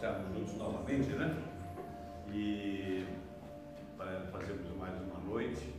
juntos 0.00 0.56
novamente, 0.56 1.10
né? 1.10 1.36
E 2.32 3.04
para 3.98 4.22
fazermos 4.32 4.74
mais 4.78 4.94
uma 5.02 5.20
noite 5.20 5.74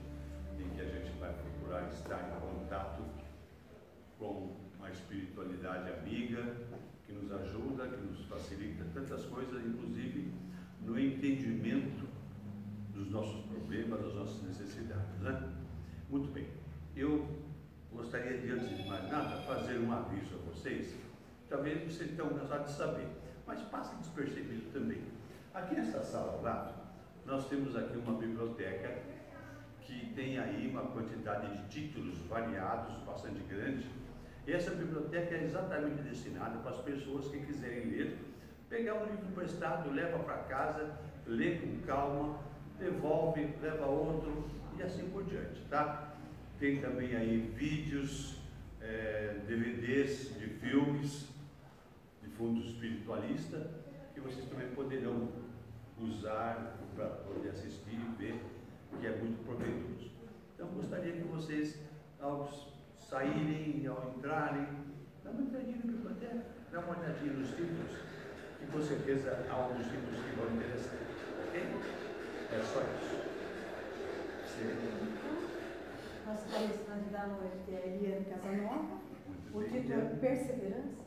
em 0.59 0.69
que 0.69 0.79
a 0.79 0.85
gente 0.85 1.17
vai 1.19 1.33
procurar 1.33 1.89
estar 1.91 2.29
em 2.29 2.39
contato 2.39 3.01
com 4.19 4.57
uma 4.77 4.91
espiritualidade 4.91 5.91
amiga 5.91 6.55
que 7.07 7.13
nos 7.13 7.31
ajuda, 7.31 7.87
que 7.87 7.97
nos 7.97 8.23
facilita 8.25 8.85
tantas 8.93 9.25
coisas, 9.25 9.65
inclusive 9.65 10.31
no 10.85 10.99
entendimento 10.99 12.07
dos 12.93 13.09
nossos 13.09 13.43
problemas, 13.45 14.01
das 14.01 14.13
nossas 14.13 14.43
necessidades, 14.43 15.19
né? 15.21 15.51
Muito 16.11 16.31
bem. 16.31 16.47
Eu 16.95 17.27
gostaria 17.91 18.37
de, 18.37 18.51
antes 18.51 18.77
de 18.77 18.87
mais 18.87 19.09
nada, 19.09 19.37
fazer 19.37 19.79
um 19.79 19.91
aviso 19.91 20.35
a 20.35 20.51
vocês. 20.51 20.95
Talvez 21.49 21.91
vocês 21.91 22.11
tenham 22.11 22.29
cansado 22.29 22.65
de 22.65 22.71
saber 22.71 23.20
mas 23.51 23.61
passa 23.63 23.97
despercebido 23.97 24.71
também. 24.71 25.01
Aqui 25.53 25.75
nessa 25.75 26.01
sala 26.01 26.31
ao 26.31 26.41
lado, 26.41 26.73
nós 27.25 27.49
temos 27.49 27.75
aqui 27.75 27.97
uma 27.97 28.17
biblioteca 28.17 28.99
que 29.81 30.13
tem 30.15 30.39
aí 30.39 30.69
uma 30.69 30.83
quantidade 30.83 31.57
de 31.57 31.67
títulos 31.67 32.17
variados, 32.29 32.95
bastante 33.03 33.41
grande. 33.49 33.85
E 34.47 34.53
essa 34.53 34.71
biblioteca 34.71 35.35
é 35.35 35.43
exatamente 35.43 36.01
destinada 36.01 36.59
para 36.59 36.71
as 36.71 36.77
pessoas 36.77 37.27
que 37.27 37.41
quiserem 37.41 37.89
ler, 37.89 38.17
pegar 38.69 38.93
um 38.93 39.05
livro 39.05 39.27
emprestado, 39.29 39.91
leva 39.91 40.19
para 40.19 40.37
casa, 40.43 40.97
lê 41.27 41.57
com 41.57 41.85
calma, 41.85 42.39
devolve, 42.79 43.53
leva 43.61 43.85
outro 43.85 44.49
e 44.79 44.81
assim 44.81 45.09
por 45.09 45.25
diante, 45.25 45.61
tá? 45.69 46.15
Tem 46.57 46.79
também 46.79 47.17
aí 47.17 47.51
vídeos, 47.53 48.37
é, 48.79 48.85
eh, 48.85 49.41
DVDs 49.45 50.39
de 50.39 50.47
filmes, 50.47 51.30
fundo 52.41 52.59
espiritualista, 52.59 53.69
que 54.15 54.19
vocês 54.19 54.49
também 54.49 54.69
poderão 54.69 55.29
usar 55.99 56.75
para 56.95 57.05
poder 57.05 57.49
assistir 57.49 57.93
e 57.93 58.15
ver, 58.17 58.41
que 58.99 59.05
é 59.05 59.15
muito 59.17 59.45
proveitoso. 59.45 60.09
Então, 60.55 60.67
gostaria 60.69 61.13
que 61.13 61.27
vocês, 61.27 61.77
ao 62.19 62.49
saírem, 62.97 63.85
ao 63.85 64.09
entrarem, 64.09 64.67
dá 65.23 65.29
uma 65.29 65.43
entradinha 65.43 65.77
na 65.77 65.91
biblioteca, 65.91 66.45
dá 66.71 66.79
uma 66.79 66.97
olhadinha 66.97 67.33
nos 67.33 67.49
títulos, 67.49 67.91
que 68.59 68.65
com 68.71 68.81
certeza 68.81 69.45
há 69.47 69.53
alguns 69.53 69.85
títulos 69.85 70.19
que 70.25 70.35
vão 70.35 70.55
interessar. 70.55 70.95
Ok? 71.47 71.61
É 71.61 72.63
só 72.63 72.81
isso. 72.81 73.21
Nós 76.25 76.39
estamos 76.45 76.87
candidatos 76.87 77.37
no 77.37 77.73
Eliane 77.75 78.25
Casanova. 78.25 79.01
O 79.53 79.63
título 79.63 79.93
é 79.93 80.15
Perseverança 80.15 81.00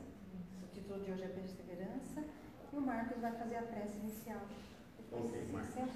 título 0.84 1.02
de 1.02 1.12
hoje 1.12 1.22
é 1.22 1.28
Perseverança. 1.28 2.24
E 2.70 2.76
o 2.76 2.80
Marcos 2.80 3.18
vai 3.18 3.32
fazer 3.32 3.56
a 3.56 3.62
prece 3.62 3.96
inicial. 4.00 4.40
Depois 4.98 5.24
ok, 5.24 5.48
Marcos. 5.50 5.74
Senta 5.74 5.92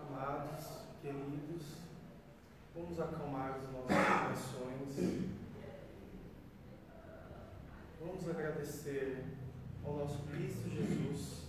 Amados, 0.00 0.64
queridos, 1.02 1.62
vamos 2.76 3.00
acalmar 3.00 3.58
os 3.58 3.72
nossos 3.72 3.88
corações. 3.88 5.24
Vamos 8.00 8.28
agradecer 8.28 9.24
ao 9.84 9.96
nosso 9.96 10.22
Cristo 10.28 10.68
Jesus 10.68 11.44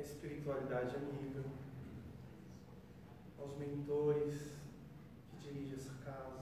a 0.00 0.02
espiritualidade 0.50 0.96
amiga, 0.96 1.44
aos 3.38 3.56
mentores 3.56 4.56
que 5.30 5.36
dirigem 5.36 5.76
essa 5.76 5.94
casa. 6.04 6.40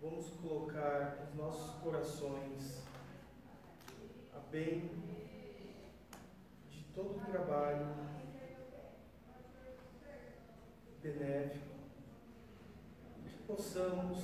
Vamos 0.00 0.30
colocar 0.40 1.28
os 1.28 1.34
nossos 1.34 1.82
corações 1.82 2.82
a 4.34 4.38
bem 4.50 4.90
de 6.70 6.84
todo 6.94 7.16
o 7.16 7.20
trabalho 7.20 7.86
benéfico 11.02 11.66
que 13.26 13.42
possamos 13.46 14.18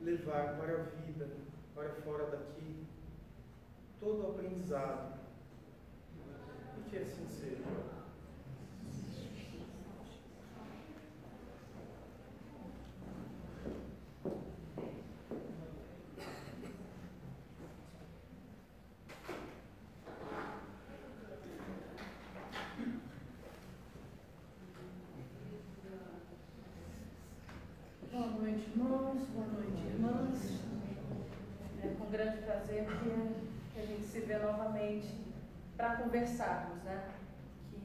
levar 0.00 0.58
para 0.58 0.74
a 0.74 0.82
vida, 0.84 1.28
para 1.74 1.90
fora 2.02 2.26
daqui, 2.26 2.86
todo 3.98 4.22
o 4.22 4.30
aprendizado 4.30 5.21
que 6.92 6.98
assim 6.98 7.26
seja. 7.26 7.56
Boa 28.12 28.26
noite, 28.26 28.68
irmãos. 28.68 29.18
Boa 29.30 29.46
noite, 29.46 29.82
irmãs. 29.86 30.60
É 31.82 31.88
com 31.98 32.10
grande 32.10 32.42
prazer 32.42 32.84
que 32.84 33.80
a 33.80 33.86
gente 33.86 34.04
se 34.04 34.20
vê 34.20 34.36
novamente 34.36 35.22
para 35.82 35.96
conversarmos, 35.96 36.80
né? 36.84 37.08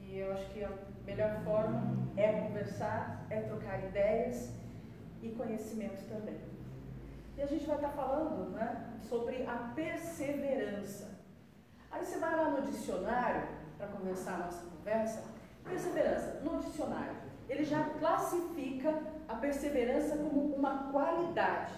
Que 0.00 0.18
eu 0.18 0.32
acho 0.32 0.48
que 0.50 0.62
a 0.62 0.70
melhor 1.04 1.40
forma 1.44 1.96
é 2.16 2.32
conversar, 2.78 3.26
é 3.28 3.40
trocar 3.40 3.84
ideias 3.84 4.50
e 5.20 5.30
conhecimento 5.30 6.08
também. 6.08 6.38
E 7.36 7.42
a 7.42 7.46
gente 7.46 7.66
vai 7.66 7.76
estar 7.76 7.90
falando 7.90 8.50
né, 8.50 8.94
sobre 9.08 9.44
a 9.46 9.72
perseverança. 9.74 11.18
Aí 11.90 12.04
você 12.04 12.18
vai 12.18 12.36
lá 12.36 12.50
no 12.50 12.62
dicionário 12.62 13.48
para 13.76 13.88
começar 13.88 14.34
a 14.34 14.38
nossa 14.38 14.64
conversa. 14.66 15.24
Perseverança, 15.64 16.40
no 16.40 16.60
dicionário, 16.60 17.16
ele 17.48 17.64
já 17.64 17.84
classifica 17.98 19.02
a 19.28 19.34
perseverança 19.34 20.16
como 20.16 20.54
uma 20.54 20.90
qualidade. 20.90 21.74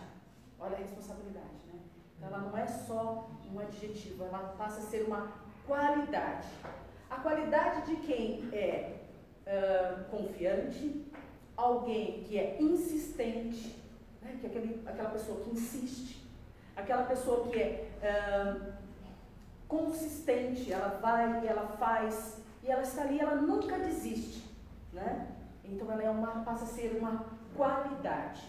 Olha 0.58 0.76
a 0.76 0.78
responsabilidade, 0.78 1.64
né? 1.66 1.80
Então, 2.16 2.28
ela 2.28 2.38
não 2.38 2.56
é 2.56 2.66
só 2.66 3.30
um 3.52 3.58
adjetivo, 3.58 4.24
ela 4.24 4.54
passa 4.56 4.80
a 4.80 4.82
ser 4.84 5.04
uma 5.04 5.32
qualidade. 5.66 6.46
A 7.08 7.16
qualidade 7.16 7.86
de 7.86 7.96
quem 8.06 8.48
é 8.52 8.99
confiante, 10.10 11.04
alguém 11.56 12.22
que 12.24 12.38
é 12.38 12.56
insistente, 12.60 13.76
né, 14.22 14.36
que 14.40 14.46
é 14.46 14.50
aquele, 14.50 14.82
aquela 14.86 15.10
pessoa 15.10 15.40
que 15.40 15.50
insiste, 15.50 16.24
aquela 16.76 17.04
pessoa 17.04 17.48
que 17.48 17.58
é 17.58 17.88
uh, 18.02 18.72
consistente, 19.68 20.72
ela 20.72 20.98
vai 21.00 21.44
e 21.44 21.48
ela 21.48 21.66
faz, 21.78 22.40
e 22.62 22.70
ela 22.70 22.82
está 22.82 23.02
ali, 23.02 23.20
ela 23.20 23.36
nunca 23.36 23.78
desiste. 23.78 24.44
Né? 24.92 25.28
Então 25.64 25.90
ela 25.90 26.02
é 26.02 26.10
uma, 26.10 26.44
passa 26.44 26.64
a 26.64 26.68
ser 26.68 26.96
uma 26.98 27.26
qualidade. 27.56 28.42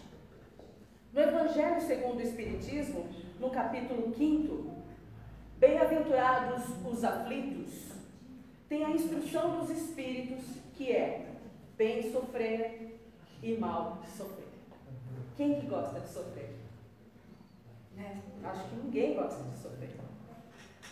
No 1.12 1.20
Evangelho 1.20 1.80
segundo 1.80 2.18
o 2.18 2.22
Espiritismo, 2.22 3.06
no 3.38 3.50
capítulo 3.50 4.14
5, 4.14 4.72
Bem-aventurados 5.58 6.64
os 6.84 7.04
aflitos, 7.04 7.92
tem 8.68 8.84
a 8.84 8.90
instrução 8.90 9.60
dos 9.60 9.70
Espíritos 9.70 10.61
que 10.76 10.92
é 10.92 11.34
bem 11.76 12.12
sofrer 12.12 13.00
e 13.42 13.56
mal 13.56 14.02
sofrer. 14.16 14.48
Quem 15.36 15.60
que 15.60 15.66
gosta 15.66 16.00
de 16.00 16.08
sofrer? 16.08 16.54
Né? 17.96 18.22
Acho 18.44 18.68
que 18.68 18.76
ninguém 18.76 19.14
gosta 19.14 19.42
de 19.42 19.56
sofrer. 19.58 19.90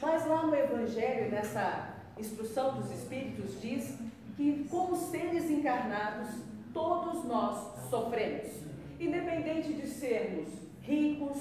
Mas 0.01 0.27
lá 0.27 0.47
no 0.47 0.55
Evangelho, 0.55 1.31
nessa 1.31 1.97
instrução 2.19 2.81
dos 2.81 2.91
Espíritos, 2.91 3.61
diz 3.61 3.99
que, 4.37 4.67
como 4.71 4.97
seres 4.97 5.51
encarnados, 5.51 6.29
todos 6.73 7.25
nós 7.25 7.89
sofremos, 7.91 8.51
independente 8.99 9.75
de 9.75 9.87
sermos 9.87 10.49
ricos, 10.83 11.39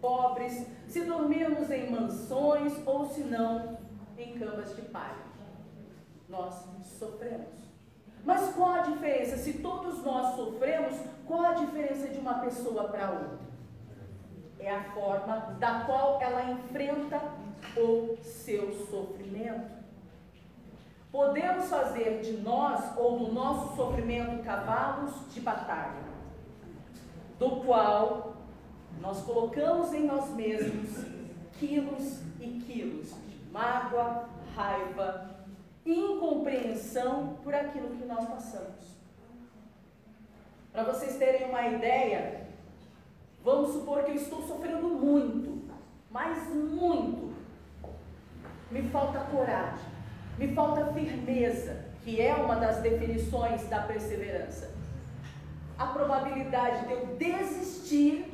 pobres, 0.00 0.66
se 0.88 1.04
dormirmos 1.04 1.70
em 1.70 1.90
mansões 1.90 2.72
ou 2.86 3.06
se 3.06 3.20
não 3.20 3.78
em 4.18 4.38
camas 4.38 4.74
de 4.74 4.82
palha. 4.82 5.30
Nós 6.28 6.54
sofremos. 6.98 7.69
Mas 8.24 8.54
qual 8.54 8.72
a 8.72 8.80
diferença? 8.80 9.36
Se 9.36 9.54
todos 9.54 10.02
nós 10.04 10.36
sofremos, 10.36 10.94
qual 11.26 11.42
a 11.42 11.54
diferença 11.54 12.08
de 12.08 12.18
uma 12.18 12.34
pessoa 12.34 12.84
para 12.88 13.10
outra? 13.10 13.50
É 14.58 14.74
a 14.74 14.84
forma 14.92 15.56
da 15.58 15.84
qual 15.84 16.20
ela 16.20 16.50
enfrenta 16.50 17.20
o 17.76 18.16
seu 18.22 18.72
sofrimento. 18.86 19.80
Podemos 21.10 21.68
fazer 21.68 22.20
de 22.20 22.32
nós 22.32 22.96
ou 22.96 23.18
do 23.18 23.32
nosso 23.32 23.74
sofrimento 23.74 24.44
cavalos 24.44 25.12
de 25.32 25.40
batalha, 25.40 26.04
do 27.38 27.62
qual 27.62 28.34
nós 29.00 29.22
colocamos 29.22 29.92
em 29.92 30.06
nós 30.06 30.30
mesmos 30.30 31.04
quilos 31.58 32.20
e 32.38 32.60
quilos 32.66 33.08
de 33.08 33.50
mágoa, 33.50 34.28
raiva 34.54 35.29
incompreensão 35.84 37.38
por 37.42 37.54
aquilo 37.54 37.96
que 37.96 38.04
nós 38.04 38.28
passamos. 38.28 39.00
Para 40.72 40.84
vocês 40.84 41.16
terem 41.16 41.48
uma 41.48 41.66
ideia, 41.66 42.46
vamos 43.42 43.72
supor 43.72 44.04
que 44.04 44.12
eu 44.12 44.16
estou 44.16 44.42
sofrendo 44.42 44.88
muito, 44.88 45.62
mas 46.10 46.48
muito. 46.48 47.34
Me 48.70 48.82
falta 48.90 49.18
coragem, 49.20 49.84
me 50.38 50.54
falta 50.54 50.92
firmeza, 50.92 51.84
que 52.04 52.20
é 52.20 52.34
uma 52.34 52.54
das 52.54 52.78
definições 52.78 53.68
da 53.68 53.82
perseverança. 53.82 54.72
A 55.76 55.86
probabilidade 55.86 56.86
de 56.86 56.92
eu 56.92 57.06
desistir 57.16 58.30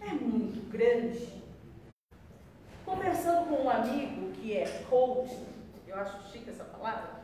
é 0.00 0.14
muito 0.14 0.70
grande. 0.70 1.42
Conversando 2.84 3.48
com 3.48 3.64
um 3.64 3.70
amigo 3.70 4.30
que 4.32 4.56
é 4.56 4.64
coach, 4.88 5.36
eu 5.96 6.02
acho 6.02 6.30
chique 6.30 6.50
essa 6.50 6.64
palavra, 6.64 7.22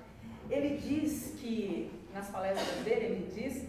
ele 0.50 0.78
diz 0.78 1.34
que, 1.38 1.92
nas 2.14 2.28
palestras 2.30 2.82
dele, 2.84 3.04
ele 3.04 3.30
diz 3.30 3.68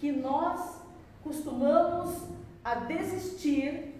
que 0.00 0.10
nós 0.10 0.82
costumamos 1.22 2.28
a 2.64 2.74
desistir 2.74 3.94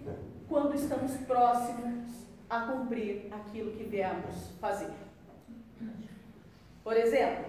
quando 0.49 0.75
estamos 0.75 1.15
próximos 1.25 2.27
a 2.49 2.61
cumprir 2.61 3.29
aquilo 3.31 3.71
que 3.71 3.85
viemos 3.85 4.49
fazer. 4.59 4.91
Por 6.83 6.97
exemplo, 6.97 7.45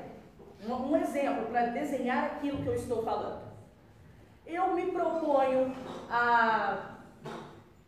um, 0.68 0.96
exemplo 0.96 1.46
para 1.46 1.70
desenhar 1.70 2.24
aquilo 2.24 2.62
que 2.62 2.68
eu 2.68 2.74
estou 2.74 3.02
falando. 3.02 3.42
Eu 4.46 4.74
me 4.74 4.92
proponho 4.92 5.74
a, 6.08 6.98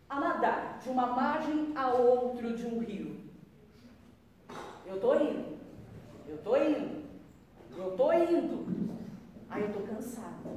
a 0.08 0.20
nadar 0.20 0.80
de 0.82 0.88
uma 0.88 1.06
margem 1.06 1.72
a 1.76 1.88
outro 1.92 2.56
de 2.56 2.66
um 2.66 2.80
rio. 2.80 3.13
Eu 4.86 4.96
estou 4.96 5.20
indo, 5.20 5.58
eu 6.28 6.36
estou 6.36 6.56
indo, 6.56 7.04
eu 7.76 7.90
estou 7.90 8.12
indo. 8.12 8.94
Aí 9.48 9.62
eu 9.62 9.68
estou 9.68 9.82
cansada. 9.82 10.50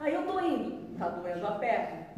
Aí 0.00 0.14
eu 0.14 0.20
estou 0.22 0.40
indo, 0.40 0.92
está 0.92 1.08
doendo 1.08 1.46
a 1.46 1.58
perna. 1.58 2.08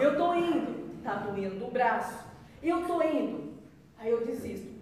Eu 0.00 0.12
estou 0.12 0.34
indo, 0.34 0.96
está 0.98 1.14
doendo 1.16 1.66
o 1.66 1.70
braço. 1.70 2.26
Eu 2.62 2.82
estou 2.82 3.02
indo. 3.02 3.54
Aí 3.96 4.10
eu 4.10 4.26
desisto. 4.26 4.80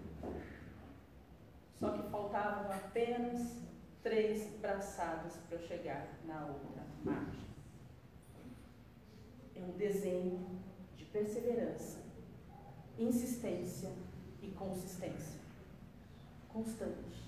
Só 1.79 1.91
que 1.91 2.11
faltavam 2.11 2.73
apenas 2.73 3.63
três 4.03 4.49
braçadas 4.61 5.37
para 5.37 5.59
eu 5.59 5.63
chegar 5.67 6.09
na 6.25 6.47
outra 6.47 6.83
margem. 7.05 7.49
É 9.55 9.61
um 9.61 9.77
desenho 9.77 10.47
de 10.97 11.05
perseverança, 11.05 12.01
insistência 12.99 13.91
e 14.41 14.49
consistência. 14.53 15.38
Constante. 16.59 17.23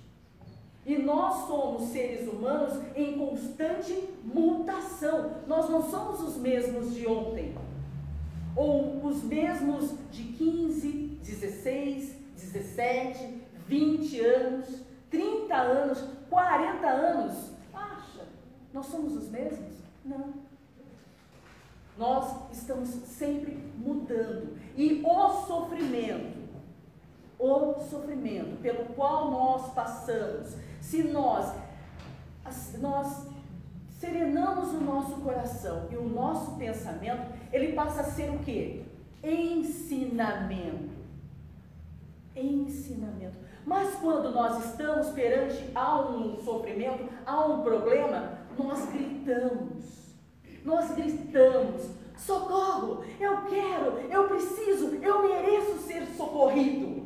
E 0.85 0.99
nós 0.99 1.47
somos 1.47 1.91
seres 1.91 2.27
humanos 2.27 2.83
em 2.97 3.17
constante 3.17 4.09
mutação. 4.25 5.37
Nós 5.47 5.71
não 5.71 5.89
somos 5.89 6.21
os 6.21 6.37
mesmos 6.37 6.93
de 6.93 7.07
ontem. 7.07 7.55
Ou 8.57 9.07
os 9.07 9.23
mesmos 9.23 9.95
de 10.11 10.25
15, 10.25 11.21
16, 11.23 12.17
17, 12.35 13.43
20 13.69 14.21
anos, 14.21 14.83
30 15.09 15.55
anos, 15.55 16.05
40 16.29 16.89
anos. 16.89 17.53
Acha? 17.73 18.27
Nós 18.73 18.87
somos 18.87 19.15
os 19.15 19.29
mesmos? 19.29 19.77
Não. 20.05 20.35
Nós 21.97 22.51
estamos 22.53 22.89
sempre 22.89 23.57
mudando. 23.79 24.59
E 24.77 25.01
o 25.05 25.29
sofrimento, 25.47 26.40
o 27.41 27.75
sofrimento 27.89 28.61
pelo 28.61 28.85
qual 28.95 29.31
nós 29.31 29.73
passamos, 29.73 30.55
se 30.81 31.03
nós, 31.05 31.55
nós 32.79 33.27
serenamos 33.99 34.75
o 34.75 34.81
nosso 34.81 35.21
coração 35.21 35.89
e 35.91 35.97
o 35.97 36.09
nosso 36.09 36.57
pensamento, 36.57 37.33
ele 37.53 37.73
passa 37.73 38.03
a 38.03 38.05
ser 38.05 38.31
o 38.31 38.39
quê? 38.41 38.83
Ensinamento. 39.23 40.91
Ensinamento. 42.37 43.37
Mas 43.65 43.95
quando 43.97 44.31
nós 44.33 44.65
estamos 44.67 45.09
perante 45.11 45.71
a 45.75 46.01
um 46.01 46.39
sofrimento, 46.43 47.09
a 47.27 47.47
um 47.47 47.63
problema, 47.63 48.39
nós 48.59 48.87
gritamos. 48.91 49.85
Nós 50.65 50.91
gritamos: 50.93 51.91
socorro, 52.17 53.05
eu 53.19 53.45
quero, 53.47 53.99
eu 54.11 54.29
preciso, 54.29 54.97
eu 54.97 55.23
mereço 55.23 55.79
ser 55.79 56.07
socorrido. 56.17 57.00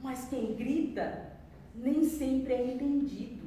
Mas 0.00 0.28
quem 0.28 0.54
grita 0.54 1.32
nem 1.74 2.04
sempre 2.04 2.52
é 2.52 2.74
entendido. 2.74 3.46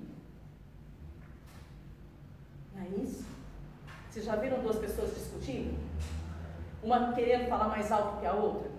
Não 2.74 2.82
é 2.82 2.88
isso? 3.04 3.26
Vocês 4.10 4.26
já 4.26 4.36
viram 4.36 4.62
duas 4.62 4.78
pessoas 4.78 5.14
discutindo? 5.14 5.78
Uma 6.84 7.14
querendo 7.14 7.48
falar 7.48 7.70
mais 7.70 7.92
alto 7.92 8.20
que 8.20 8.26
a 8.26 8.34
outra? 8.34 8.70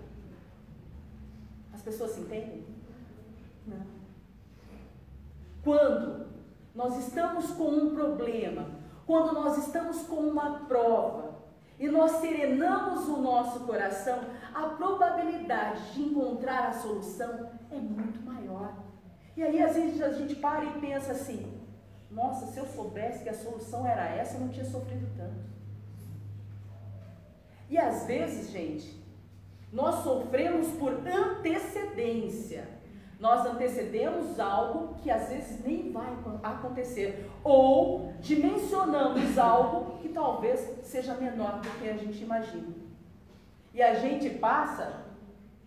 As 1.73 1.81
pessoas 1.81 2.13
se 2.13 2.21
entendem? 2.21 2.65
Não. 3.67 3.87
Quando 5.63 6.27
nós 6.75 6.97
estamos 7.07 7.51
com 7.53 7.69
um 7.69 7.95
problema, 7.95 8.67
quando 9.07 9.33
nós 9.33 9.59
estamos 9.59 10.03
com 10.03 10.17
uma 10.17 10.61
prova, 10.61 11.33
e 11.79 11.89
nós 11.89 12.13
serenamos 12.13 13.09
o 13.09 13.17
nosso 13.17 13.61
coração, 13.61 14.21
a 14.55 14.69
probabilidade 14.69 15.93
de 15.93 16.03
encontrar 16.03 16.69
a 16.69 16.73
solução 16.73 17.51
é 17.71 17.77
muito 17.77 18.21
maior. 18.25 18.75
E 19.37 19.43
aí, 19.43 19.63
às 19.63 19.75
vezes, 19.75 20.01
a 20.03 20.13
gente 20.13 20.37
para 20.37 20.65
e 20.65 20.81
pensa 20.81 21.13
assim: 21.13 21.61
nossa, 22.11 22.47
se 22.47 22.59
eu 22.59 22.67
soubesse 22.67 23.23
que 23.23 23.31
a 23.31 23.35
solução 23.35 23.87
era 23.87 24.05
essa, 24.05 24.37
eu 24.37 24.41
não 24.41 24.49
tinha 24.49 24.67
sofrido 24.67 25.09
tanto. 25.17 25.53
E 27.71 27.79
às 27.79 28.05
vezes, 28.05 28.51
gente, 28.51 29.03
nós 29.73 30.03
sofremos 30.05 30.69
por 30.79 30.93
antecedência. 30.93 32.69
Nós 33.19 33.47
antecedemos 33.47 34.39
algo 34.39 34.97
que 34.97 35.11
às 35.11 35.29
vezes 35.29 35.65
nem 35.65 35.91
vai 35.91 36.13
acontecer. 36.43 37.31
Ou 37.43 38.13
dimensionamos 38.21 39.39
algo 39.39 39.99
que 39.99 40.11
talvez 40.11 40.85
seja 40.85 41.15
menor 41.15 41.61
do 41.61 41.71
que 41.81 41.89
a 41.89 41.97
gente 41.97 42.23
imagina. 42.23 42.92
E 43.83 43.85
a 43.85 43.95
gente 43.95 44.31
passa 44.31 45.03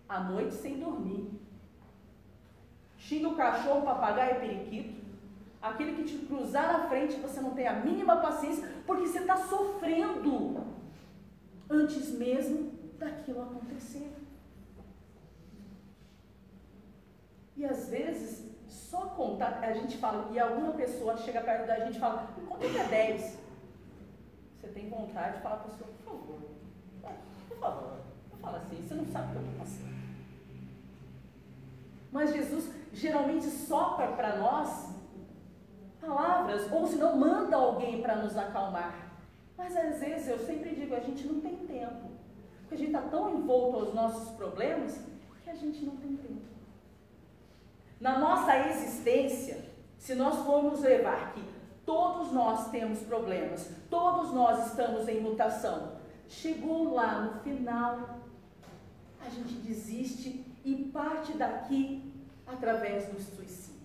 a 0.08 0.20
noite 0.20 0.54
sem 0.54 0.78
dormir 0.78 1.36
xinga 3.06 3.28
o 3.28 3.36
cachorro, 3.36 3.82
papagaio 3.82 4.36
e 4.36 4.40
periquito. 4.40 5.04
Aquele 5.60 5.96
que 5.96 6.04
te 6.04 6.24
cruzar 6.24 6.66
na 6.72 6.88
frente, 6.88 7.20
você 7.20 7.42
não 7.42 7.50
tem 7.50 7.66
a 7.66 7.74
mínima 7.74 8.16
paciência, 8.16 8.66
porque 8.86 9.06
você 9.06 9.18
está 9.18 9.36
sofrendo 9.36 10.64
antes 11.68 12.10
mesmo 12.12 12.72
daquilo 12.98 13.42
acontecer. 13.42 14.10
E 17.54 17.66
às 17.66 17.90
vezes, 17.90 18.50
só 18.66 19.08
contar, 19.08 19.58
a 19.62 19.74
gente 19.74 19.98
fala, 19.98 20.32
e 20.32 20.40
alguma 20.40 20.72
pessoa 20.72 21.18
chega 21.18 21.42
perto 21.42 21.66
da 21.66 21.80
gente 21.80 21.98
e 21.98 22.00
fala, 22.00 22.30
conta 22.48 22.66
até 22.66 23.12
10. 23.12 23.38
Você 24.54 24.68
tem 24.68 24.88
vontade 24.88 25.36
de 25.36 25.42
falar 25.42 25.56
para 25.56 25.66
a 25.66 25.68
pessoa, 25.68 25.90
por 26.02 26.18
favor, 26.18 26.56
por 27.48 27.58
favor, 27.58 27.98
não 28.30 28.38
fala 28.38 28.58
assim, 28.58 28.82
você 28.82 28.94
não 28.94 29.06
sabe 29.06 29.28
o 29.28 29.30
que 29.30 29.36
eu 29.36 29.42
estou 29.42 29.58
passando. 29.58 29.96
Mas 32.12 32.32
Jesus 32.32 32.70
geralmente 32.92 33.46
sopra 33.46 34.08
para 34.08 34.36
nós 34.36 34.96
palavras, 36.00 36.70
ou 36.70 36.86
se 36.86 36.96
não 36.96 37.16
manda 37.16 37.56
alguém 37.56 38.00
para 38.00 38.16
nos 38.16 38.36
acalmar. 38.36 39.10
Mas 39.56 39.76
às 39.76 39.98
vezes 39.98 40.28
eu 40.28 40.38
sempre 40.38 40.74
digo, 40.74 40.94
a 40.94 41.00
gente 41.00 41.26
não 41.26 41.40
tem 41.40 41.56
tempo. 41.66 42.10
Porque 42.60 42.74
a 42.74 42.78
gente 42.78 42.94
está 42.94 43.02
tão 43.02 43.30
envolto 43.34 43.78
aos 43.78 43.94
nossos 43.94 44.30
problemas 44.36 44.98
que 45.42 45.50
a 45.50 45.54
gente 45.54 45.84
não 45.84 45.96
tem 45.96 46.16
tempo. 46.16 46.42
Na 48.00 48.18
nossa 48.18 48.68
existência, 48.68 49.64
se 49.98 50.14
nós 50.14 50.44
formos 50.44 50.80
levar 50.80 51.32
que 51.32 51.42
todos 51.84 52.32
nós 52.32 52.70
temos 52.70 53.00
problemas, 53.00 53.70
todos 53.88 54.32
nós 54.32 54.66
estamos 54.66 55.08
em 55.08 55.20
mutação, 55.20 55.95
chegou 56.28 56.94
lá 56.94 57.20
no 57.20 57.40
final, 57.40 58.20
a 59.24 59.28
gente 59.28 59.54
desiste 59.54 60.44
e 60.64 60.90
parte 60.92 61.32
daqui 61.32 62.12
através 62.46 63.08
do 63.08 63.20
suicídio. 63.20 63.76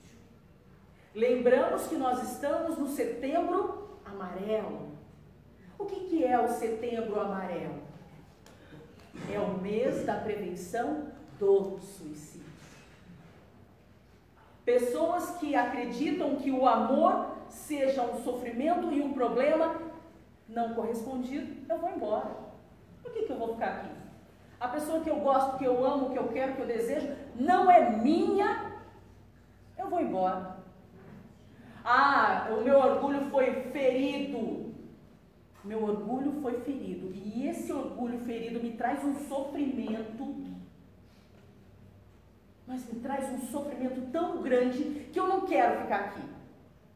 Lembramos 1.13 1.87
que 1.87 1.95
nós 1.95 2.31
estamos 2.31 2.77
no 2.77 2.87
setembro 2.87 3.99
amarelo. 4.05 4.91
O 5.77 5.85
que, 5.85 6.01
que 6.01 6.23
é 6.23 6.39
o 6.39 6.47
setembro 6.47 7.19
amarelo? 7.19 7.81
É 9.31 9.39
o 9.39 9.59
mês 9.59 10.05
da 10.05 10.15
prevenção 10.15 11.07
do 11.39 11.79
suicídio. 11.79 12.41
Pessoas 14.63 15.37
que 15.37 15.55
acreditam 15.55 16.35
que 16.35 16.51
o 16.51 16.67
amor 16.67 17.35
seja 17.49 18.03
um 18.03 18.23
sofrimento 18.23 18.91
e 18.91 19.01
um 19.01 19.11
problema 19.11 19.90
não 20.51 20.73
correspondido, 20.73 21.65
eu 21.69 21.79
vou 21.79 21.89
embora. 21.89 22.31
Por 23.01 23.11
que, 23.11 23.23
que 23.23 23.31
eu 23.31 23.37
vou 23.37 23.53
ficar 23.53 23.67
aqui? 23.67 23.89
A 24.59 24.67
pessoa 24.67 25.01
que 25.01 25.09
eu 25.09 25.19
gosto, 25.19 25.57
que 25.57 25.65
eu 25.65 25.83
amo, 25.83 26.11
que 26.11 26.19
eu 26.19 26.27
quero, 26.27 26.53
que 26.53 26.61
eu 26.61 26.67
desejo, 26.67 27.07
não 27.35 27.69
é 27.71 27.89
minha, 27.97 28.73
eu 29.77 29.89
vou 29.89 29.99
embora. 29.99 30.57
Ah, 31.83 32.49
o 32.51 32.63
meu 32.63 32.77
orgulho 32.77 33.21
foi 33.31 33.51
ferido. 33.71 34.71
Meu 35.63 35.83
orgulho 35.83 36.33
foi 36.41 36.59
ferido. 36.61 37.11
E 37.13 37.47
esse 37.47 37.71
orgulho 37.73 38.19
ferido 38.19 38.59
me 38.59 38.73
traz 38.73 39.03
um 39.03 39.15
sofrimento. 39.27 40.35
Mas 42.67 42.85
me 42.91 42.99
traz 42.99 43.29
um 43.33 43.39
sofrimento 43.47 44.11
tão 44.11 44.43
grande 44.43 45.09
que 45.11 45.19
eu 45.19 45.27
não 45.27 45.41
quero 45.41 45.81
ficar 45.81 45.99
aqui. 46.01 46.21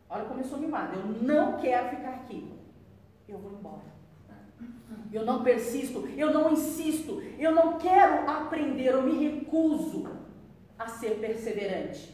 Olha 0.07 0.25
como 0.25 0.39
eu 0.39 0.45
sou 0.45 0.59
mimada. 0.59 0.95
Eu 0.95 1.05
não 1.23 1.57
quero 1.57 1.89
ficar 1.89 2.11
aqui. 2.11 2.54
Eu 3.27 3.37
vou 3.37 3.51
embora. 3.51 3.95
Eu 5.11 5.25
não 5.25 5.43
persisto, 5.43 6.07
eu 6.17 6.33
não 6.33 6.51
insisto, 6.51 7.21
eu 7.37 7.53
não 7.53 7.77
quero 7.77 8.29
aprender, 8.29 8.87
eu 8.87 9.03
me 9.03 9.27
recuso 9.27 10.07
a 10.77 10.87
ser 10.87 11.19
perseverante. 11.19 12.13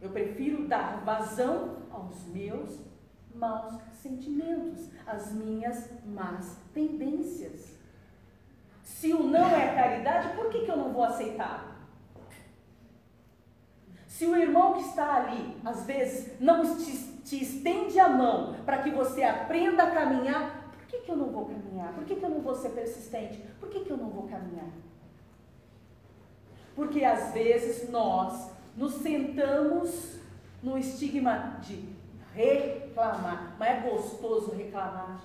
Eu 0.00 0.10
prefiro 0.10 0.66
dar 0.66 1.04
vazão 1.04 1.78
aos 1.90 2.24
meus 2.26 2.78
maus 3.34 3.80
sentimentos, 4.02 4.88
às 5.06 5.32
minhas 5.32 5.90
más 6.04 6.56
tendências. 6.72 7.78
Se 8.82 9.12
o 9.12 9.22
não 9.24 9.46
é 9.46 9.74
caridade, 9.74 10.34
por 10.36 10.50
que, 10.50 10.64
que 10.64 10.70
eu 10.70 10.76
não 10.76 10.92
vou 10.92 11.04
aceitar? 11.04 11.78
Se 14.06 14.26
o 14.26 14.36
irmão 14.36 14.74
que 14.74 14.80
está 14.80 15.16
ali, 15.16 15.56
às 15.64 15.84
vezes, 15.84 16.40
não 16.40 16.76
te, 16.76 17.07
te 17.28 17.42
estende 17.42 18.00
a 18.00 18.08
mão 18.08 18.54
para 18.64 18.78
que 18.78 18.90
você 18.90 19.22
aprenda 19.22 19.82
a 19.82 19.90
caminhar, 19.90 20.70
por 20.72 20.86
que, 20.86 21.00
que 21.00 21.10
eu 21.10 21.16
não 21.16 21.26
vou 21.26 21.44
caminhar? 21.44 21.92
Por 21.92 22.04
que, 22.04 22.16
que 22.16 22.24
eu 22.24 22.30
não 22.30 22.40
vou 22.40 22.54
ser 22.54 22.70
persistente? 22.70 23.38
Por 23.60 23.68
que, 23.68 23.80
que 23.80 23.90
eu 23.90 23.98
não 23.98 24.08
vou 24.08 24.26
caminhar? 24.26 24.70
Porque 26.74 27.04
às 27.04 27.32
vezes 27.34 27.90
nós 27.90 28.50
nos 28.74 28.94
sentamos 28.94 30.18
no 30.62 30.78
estigma 30.78 31.58
de 31.60 31.84
reclamar, 32.34 33.56
mas 33.58 33.68
é 33.68 33.90
gostoso 33.90 34.52
reclamar. 34.52 35.20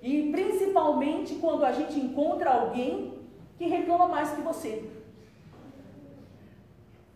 E 0.00 0.30
principalmente 0.30 1.34
quando 1.36 1.64
a 1.64 1.72
gente 1.72 1.98
encontra 1.98 2.50
alguém 2.50 3.18
que 3.56 3.66
reclama 3.66 4.06
mais 4.06 4.30
que 4.30 4.42
você. 4.42 4.88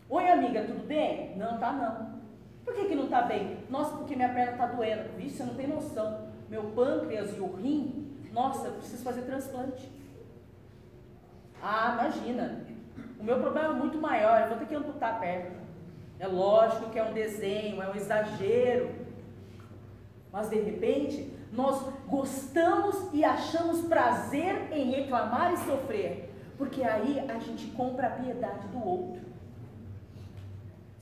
Oi, 0.09 0.29
amiga, 0.29 0.65
tudo 0.65 0.85
bem? 0.85 1.37
Não, 1.37 1.57
tá 1.57 1.71
não. 1.71 2.12
Por 2.63 2.73
que, 2.73 2.85
que 2.85 2.95
não 2.95 3.07
tá 3.07 3.21
bem? 3.23 3.57
Nossa, 3.69 3.97
porque 3.97 4.15
minha 4.15 4.33
perna 4.33 4.57
tá 4.57 4.67
doendo. 4.67 5.17
Vixe, 5.17 5.37
você 5.37 5.43
não 5.43 5.55
tem 5.55 5.67
noção. 5.67 6.27
Meu 6.49 6.63
pâncreas 6.71 7.35
e 7.35 7.39
o 7.39 7.53
rim, 7.55 8.17
nossa, 8.31 8.67
eu 8.67 8.73
preciso 8.73 9.03
fazer 9.03 9.21
transplante. 9.23 9.91
Ah, 11.61 11.97
imagina. 11.99 12.65
O 13.19 13.23
meu 13.23 13.39
problema 13.39 13.73
é 13.73 13.77
muito 13.77 13.97
maior, 13.97 14.41
eu 14.41 14.49
vou 14.49 14.57
ter 14.57 14.67
que 14.67 14.75
amputar 14.75 15.15
a 15.15 15.19
perna. 15.19 15.63
É 16.19 16.27
lógico 16.27 16.89
que 16.89 16.99
é 16.99 17.03
um 17.03 17.13
desenho, 17.13 17.81
é 17.81 17.89
um 17.89 17.95
exagero. 17.95 18.89
Mas 20.31 20.49
de 20.49 20.59
repente, 20.59 21.31
nós 21.51 21.81
gostamos 22.07 23.13
e 23.13 23.23
achamos 23.23 23.81
prazer 23.81 24.71
em 24.71 24.91
reclamar 24.91 25.53
e 25.53 25.57
sofrer, 25.57 26.33
porque 26.57 26.83
aí 26.83 27.19
a 27.29 27.37
gente 27.39 27.67
compra 27.67 28.07
a 28.07 28.11
piedade 28.11 28.67
do 28.67 28.85
outro. 28.85 29.21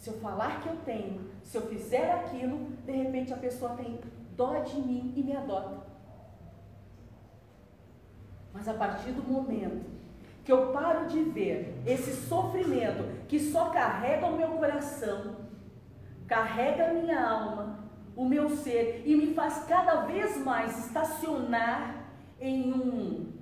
Se 0.02 0.10
eu 0.10 0.16
falar 0.16 0.62
que 0.62 0.68
eu 0.68 0.78
tenho, 0.78 1.30
se 1.44 1.56
eu 1.56 1.62
fizer 1.68 2.12
aquilo, 2.12 2.72
de 2.88 2.92
repente 2.92 3.32
a 3.32 3.38
pessoa 3.38 3.76
tem 3.76 4.00
dó 4.36 4.58
de 4.62 4.82
mim 4.82 5.14
e 5.16 5.22
me 5.22 5.38
adota. 5.38 5.86
Mas 8.52 8.68
a 8.68 8.74
partir 8.74 9.12
do 9.12 9.22
momento 9.22 9.86
que 10.44 10.52
eu 10.52 10.72
paro 10.72 11.06
de 11.06 11.22
ver 11.22 11.84
esse 11.86 12.28
sofrimento 12.28 13.04
que 13.28 13.40
só 13.40 13.70
carrega 13.70 14.26
o 14.26 14.36
meu 14.36 14.48
coração, 14.54 15.36
carrega 16.28 16.90
a 16.90 16.94
minha 16.96 17.24
alma, 17.24 17.88
o 18.16 18.26
meu 18.26 18.50
ser 18.50 19.04
e 19.06 19.16
me 19.16 19.36
faz 19.36 19.66
cada 19.66 20.08
vez 20.08 20.36
mais 20.44 20.88
estacionar 20.88 22.08
em 22.40 22.74
um, 22.74 23.34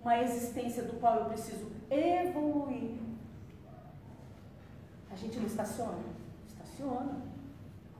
uma 0.00 0.18
existência 0.22 0.82
do 0.84 0.94
qual 0.94 1.16
eu 1.16 1.24
preciso 1.26 1.70
evoluir. 1.90 3.03
A 5.14 5.16
gente 5.16 5.38
não 5.38 5.46
estaciona? 5.46 6.02
Estaciona. 6.44 7.22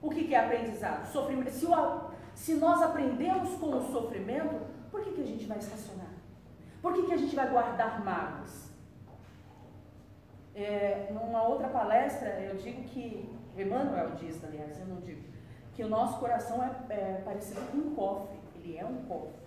O 0.01 0.09
que, 0.09 0.25
que 0.25 0.35
é 0.35 0.45
aprendizado? 0.45 1.09
Sofrimento. 1.09 1.49
Se, 1.49 1.65
o, 1.65 2.11
se 2.35 2.55
nós 2.55 2.81
aprendemos 2.81 3.57
com 3.57 3.77
o 3.77 3.81
sofrimento, 3.89 4.67
por 4.91 5.01
que, 5.01 5.13
que 5.13 5.21
a 5.21 5.25
gente 5.25 5.45
vai 5.45 5.57
estacionar? 5.57 6.09
Por 6.81 6.93
que, 6.93 7.03
que 7.03 7.13
a 7.13 7.17
gente 7.17 7.33
vai 7.33 7.49
guardar 7.49 8.03
mágoas? 8.03 8.69
É, 10.53 11.09
numa 11.13 11.43
outra 11.43 11.69
palestra, 11.69 12.27
eu 12.41 12.57
digo 12.57 12.83
que, 12.83 13.33
Emmanuel 13.57 14.11
diz, 14.15 14.43
aliás, 14.43 14.77
eu 14.81 14.87
não 14.87 14.99
digo, 14.99 15.23
que 15.73 15.83
o 15.85 15.87
nosso 15.87 16.19
coração 16.19 16.61
é, 16.61 16.93
é 16.93 17.21
parecido 17.23 17.61
com 17.71 17.77
um 17.77 17.95
cofre, 17.95 18.37
ele 18.55 18.77
é 18.77 18.85
um 18.85 19.03
cofre, 19.05 19.39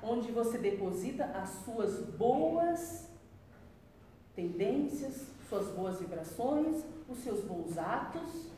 onde 0.00 0.30
você 0.30 0.58
deposita 0.58 1.24
as 1.24 1.48
suas 1.64 2.04
boas 2.04 3.10
tendências, 4.34 5.37
suas 5.48 5.68
boas 5.68 5.98
vibrações, 5.98 6.84
os 7.08 7.18
seus 7.18 7.44
bons 7.44 7.78
atos, 7.78 8.50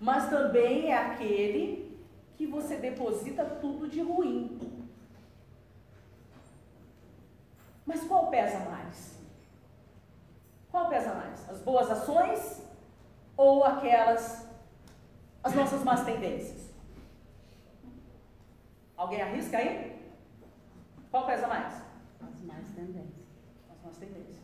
mas 0.00 0.28
também 0.28 0.90
é 0.90 0.96
aquele 0.96 1.98
que 2.36 2.46
você 2.46 2.76
deposita 2.76 3.44
tudo 3.44 3.88
de 3.88 4.00
ruim, 4.00 4.58
Mas 7.86 8.02
qual 8.02 8.26
pesa 8.28 8.58
mais? 8.68 9.16
Qual 10.70 10.88
pesa 10.88 11.14
mais? 11.14 11.48
As 11.48 11.60
boas 11.60 11.88
ações 11.88 12.60
ou 13.36 13.62
aquelas, 13.62 14.48
as 15.42 15.54
nossas 15.54 15.84
más 15.84 16.04
tendências? 16.04 16.68
Alguém 18.96 19.22
arrisca 19.22 19.58
aí? 19.58 20.12
Qual 21.10 21.26
pesa 21.26 21.46
mais? 21.46 21.74
As 22.20 22.42
más 22.42 22.66
tendências. 22.74 23.28
As 23.70 23.80
más 23.84 23.96
tendências. 23.98 24.35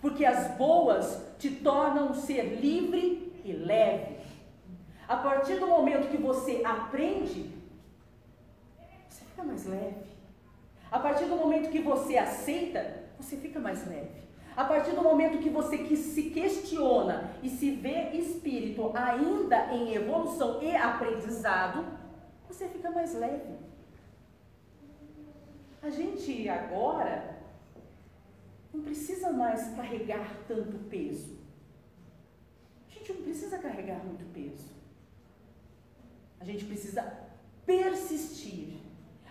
Porque 0.00 0.24
as 0.24 0.56
boas 0.56 1.22
te 1.38 1.50
tornam 1.50 2.10
um 2.10 2.14
ser 2.14 2.60
livre 2.60 3.40
e 3.44 3.52
leve. 3.52 4.16
A 5.06 5.16
partir 5.16 5.58
do 5.58 5.66
momento 5.66 6.08
que 6.08 6.16
você 6.16 6.62
aprende, 6.64 7.50
você 9.08 9.24
fica 9.24 9.42
mais 9.42 9.66
leve. 9.66 10.10
A 10.90 10.98
partir 10.98 11.24
do 11.24 11.36
momento 11.36 11.70
que 11.70 11.80
você 11.80 12.16
aceita, 12.16 13.04
você 13.18 13.36
fica 13.36 13.58
mais 13.60 13.86
leve. 13.86 14.20
A 14.56 14.64
partir 14.64 14.92
do 14.92 15.02
momento 15.02 15.38
que 15.38 15.48
você 15.48 15.78
se 15.96 16.30
questiona 16.30 17.30
e 17.42 17.48
se 17.48 17.70
vê 17.70 18.10
espírito 18.10 18.92
ainda 18.94 19.72
em 19.72 19.94
evolução 19.94 20.62
e 20.62 20.74
aprendizado, 20.74 21.84
você 22.48 22.68
fica 22.68 22.90
mais 22.90 23.14
leve. 23.14 23.54
A 25.82 25.88
gente 25.88 26.48
agora 26.48 27.39
não 28.72 28.82
precisa 28.82 29.30
mais 29.32 29.74
carregar 29.74 30.44
tanto 30.46 30.78
peso. 30.88 31.38
A 32.88 32.92
gente 32.92 33.12
não 33.12 33.22
precisa 33.22 33.58
carregar 33.58 34.04
muito 34.04 34.24
peso. 34.32 34.70
A 36.38 36.44
gente 36.44 36.64
precisa 36.64 37.02
persistir 37.66 38.80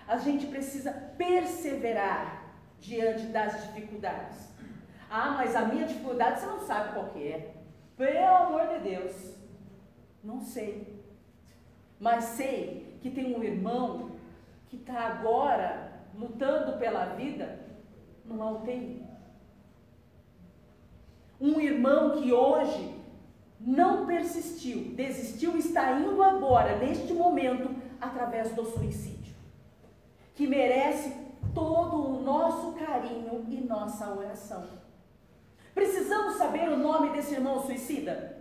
a 0.09 0.17
gente 0.17 0.47
precisa 0.47 0.91
perseverar 0.91 2.51
diante 2.79 3.27
das 3.27 3.61
dificuldades. 3.67 4.49
Ah, 5.07 5.35
mas 5.37 5.55
a 5.55 5.65
minha 5.65 5.85
dificuldade 5.85 6.39
você 6.39 6.45
não 6.47 6.59
sabe 6.61 6.93
qual 6.93 7.09
que 7.11 7.27
é. 7.27 7.53
Pelo 7.95 8.35
amor 8.35 8.67
de 8.69 8.89
Deus. 8.89 9.35
Não 10.23 10.41
sei. 10.41 10.99
Mas 11.99 12.23
sei 12.23 12.97
que 13.03 13.11
tem 13.11 13.35
um 13.35 13.43
irmão 13.43 14.13
que 14.67 14.77
está 14.77 14.99
agora 15.01 15.91
lutando 16.15 16.79
pela 16.79 17.13
vida 17.13 17.59
numa 18.25 18.49
UTI. 18.49 19.05
Um 21.39 21.59
irmão 21.59 22.21
que 22.21 22.31
hoje 22.31 22.95
não 23.59 24.05
persistiu, 24.05 24.93
desistiu, 24.95 25.57
está 25.57 25.99
indo 25.99 26.21
agora, 26.21 26.77
neste 26.77 27.13
momento, 27.13 27.75
através 27.99 28.53
do 28.53 28.65
suicídio 28.65 29.19
que 30.39 30.47
merece 30.47 31.13
todo 31.53 31.97
o 31.97 32.23
nosso 32.23 32.71
carinho 32.71 33.45
e 33.49 33.57
nossa 33.59 34.09
oração. 34.09 34.63
Precisamos 35.75 36.35
saber 36.35 36.69
o 36.69 36.77
nome 36.77 37.09
desse 37.09 37.33
irmão 37.33 37.61
suicida? 37.61 38.37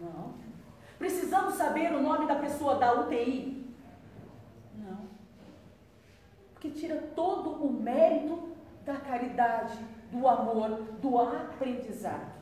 Não. 0.00 0.34
Precisamos 0.98 1.54
saber 1.54 1.92
o 1.92 2.02
nome 2.02 2.26
da 2.26 2.34
pessoa 2.34 2.74
da 2.74 2.92
UTI? 3.02 3.72
Não. 4.74 4.98
Porque 6.54 6.70
tira 6.70 6.96
todo 7.14 7.64
o 7.64 7.72
mérito 7.72 8.48
da 8.84 8.96
caridade, 8.96 9.78
do 10.10 10.26
amor, 10.26 10.70
do 11.00 11.18
aprendizado. 11.18 12.38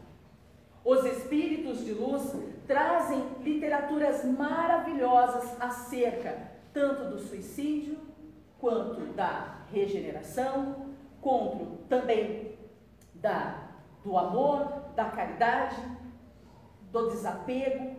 Os 0.84 1.04
espíritos 1.04 1.84
de 1.84 1.92
luz 1.92 2.32
trazem 2.66 3.20
literaturas 3.40 4.24
maravilhosas 4.24 5.60
acerca 5.60 6.50
tanto 6.72 7.10
do 7.10 7.18
suicídio 7.18 7.98
quanto 8.58 9.00
da 9.14 9.62
regeneração, 9.72 10.86
quanto 11.20 11.78
também 11.88 12.56
da, 13.14 13.68
do 14.04 14.16
amor, 14.16 14.92
da 14.94 15.06
caridade, 15.06 15.76
do 16.92 17.10
desapego. 17.10 17.96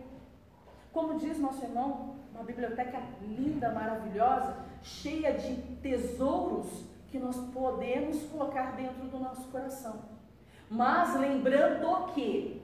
Como 0.92 1.18
diz 1.18 1.38
nosso 1.38 1.64
irmão, 1.64 2.16
uma 2.32 2.44
biblioteca 2.44 3.02
linda, 3.20 3.70
maravilhosa, 3.70 4.56
cheia 4.82 5.34
de 5.34 5.56
tesouros 5.82 6.84
que 7.10 7.18
nós 7.18 7.36
podemos 7.52 8.22
colocar 8.24 8.76
dentro 8.76 9.06
do 9.06 9.18
nosso 9.18 9.48
coração. 9.48 10.02
Mas 10.70 11.18
lembrando 11.18 12.12
que 12.12 12.62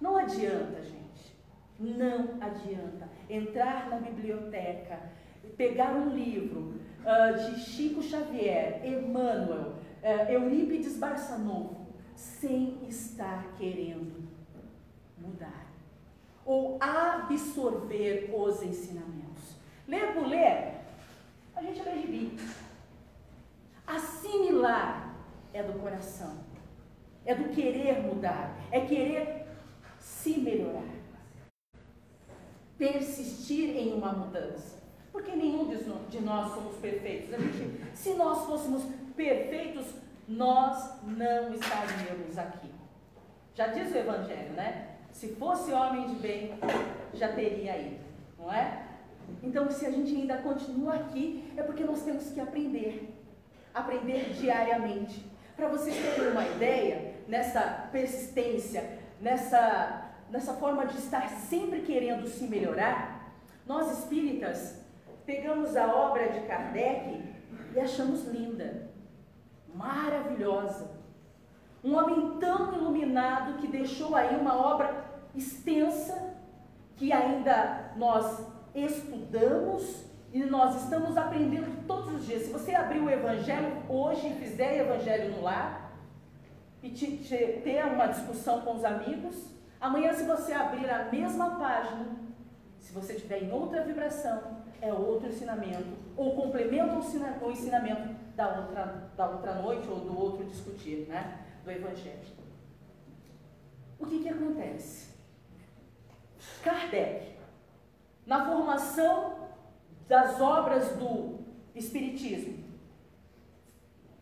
não 0.00 0.16
adianta, 0.16 0.82
gente, 0.82 1.36
não 1.78 2.36
adianta 2.40 3.08
entrar 3.28 3.88
na 3.88 3.96
biblioteca, 3.96 4.98
pegar 5.56 5.92
um 5.92 6.10
livro 6.10 6.74
uh, 7.00 7.50
de 7.50 7.60
Chico 7.60 8.02
Xavier, 8.02 8.80
Emmanuel, 8.84 9.74
uh, 10.02 10.30
Eurípides 10.30 10.96
Barçanufo, 10.98 11.86
sem 12.14 12.78
estar 12.86 13.54
querendo 13.56 14.28
mudar 15.16 15.68
ou 16.44 16.78
absorver 16.80 18.30
os 18.34 18.62
ensinamentos. 18.62 19.56
Ler 19.86 20.14
por 20.14 20.26
ler, 20.26 20.76
a 21.54 21.62
gente 21.62 21.82
lê 21.82 22.00
gibi. 22.00 22.38
Assimilar 23.88 25.14
é 25.54 25.62
do 25.62 25.78
coração, 25.80 26.36
é 27.24 27.34
do 27.34 27.48
querer 27.48 28.02
mudar, 28.02 28.54
é 28.70 28.80
querer 28.80 29.46
se 29.98 30.38
melhorar. 30.38 30.84
Persistir 32.76 33.70
em 33.70 33.94
uma 33.94 34.12
mudança. 34.12 34.76
Porque 35.10 35.34
nenhum 35.34 35.66
de 36.10 36.20
nós 36.20 36.52
somos 36.52 36.76
perfeitos. 36.76 37.30
Gente, 37.30 37.96
se 37.96 38.12
nós 38.12 38.44
fôssemos 38.44 38.84
perfeitos, 39.16 39.86
nós 40.28 41.02
não 41.02 41.54
estaríamos 41.54 42.36
aqui. 42.36 42.70
Já 43.54 43.68
diz 43.68 43.90
o 43.90 43.96
Evangelho, 43.96 44.52
né? 44.52 44.98
Se 45.10 45.34
fosse 45.36 45.72
homem 45.72 46.08
de 46.08 46.14
bem, 46.16 46.58
já 47.14 47.32
teria 47.32 47.78
ido, 47.78 48.04
não 48.38 48.52
é? 48.52 48.86
Então, 49.42 49.70
se 49.70 49.86
a 49.86 49.90
gente 49.90 50.14
ainda 50.14 50.36
continua 50.36 50.94
aqui, 50.94 51.50
é 51.56 51.62
porque 51.62 51.84
nós 51.84 52.02
temos 52.02 52.30
que 52.30 52.38
aprender. 52.38 53.17
Aprender 53.78 54.34
diariamente. 54.34 55.24
Para 55.56 55.68
vocês 55.68 55.96
terem 55.96 56.32
uma 56.32 56.44
ideia, 56.44 57.14
nessa 57.28 57.88
persistência, 57.92 58.98
nessa, 59.20 60.10
nessa 60.30 60.54
forma 60.54 60.84
de 60.86 60.98
estar 60.98 61.28
sempre 61.28 61.82
querendo 61.82 62.26
se 62.26 62.44
melhorar, 62.48 63.32
nós 63.64 63.96
espíritas 63.98 64.84
pegamos 65.24 65.76
a 65.76 65.94
obra 65.94 66.28
de 66.28 66.40
Kardec 66.40 67.22
e 67.72 67.78
achamos 67.78 68.26
linda, 68.26 68.90
maravilhosa. 69.72 70.90
Um 71.84 71.94
homem 71.94 72.38
tão 72.40 72.74
iluminado 72.74 73.58
que 73.58 73.68
deixou 73.68 74.16
aí 74.16 74.34
uma 74.34 74.56
obra 74.56 75.04
extensa 75.36 76.34
que 76.96 77.12
ainda 77.12 77.92
nós 77.94 78.44
estudamos 78.74 80.07
e 80.32 80.44
nós 80.44 80.82
estamos 80.82 81.16
aprendendo 81.16 81.86
todos 81.86 82.12
os 82.12 82.26
dias. 82.26 82.42
Se 82.42 82.52
você 82.52 82.74
abrir 82.74 83.00
o 83.00 83.10
Evangelho 83.10 83.82
hoje 83.88 84.28
e 84.28 84.34
fizer 84.34 84.80
Evangelho 84.80 85.32
no 85.32 85.42
lar 85.42 85.92
e 86.82 86.90
te, 86.90 87.16
te, 87.18 87.36
ter 87.64 87.84
uma 87.84 88.06
discussão 88.06 88.60
com 88.60 88.76
os 88.76 88.84
amigos, 88.84 89.46
amanhã, 89.80 90.12
se 90.12 90.24
você 90.24 90.52
abrir 90.52 90.88
a 90.90 91.04
mesma 91.04 91.58
página, 91.58 92.06
se 92.78 92.92
você 92.92 93.14
estiver 93.14 93.42
em 93.42 93.52
outra 93.52 93.82
vibração, 93.82 94.58
é 94.80 94.92
outro 94.92 95.28
ensinamento, 95.28 95.96
ou 96.16 96.36
complementa 96.36 96.94
o 96.94 97.50
ensinamento 97.50 98.14
da 98.36 98.60
outra, 98.60 99.10
da 99.16 99.28
outra 99.28 99.54
noite 99.54 99.88
ou 99.88 100.00
do 100.00 100.18
outro 100.18 100.44
discutir, 100.44 101.06
né? 101.08 101.38
Do 101.64 101.70
Evangelho. 101.70 102.38
O 103.98 104.06
que, 104.06 104.20
que 104.20 104.28
acontece? 104.28 105.08
Kardec, 106.62 107.36
na 108.24 108.46
formação 108.46 109.37
das 110.08 110.40
obras 110.40 110.96
do 110.96 111.38
Espiritismo, 111.74 112.64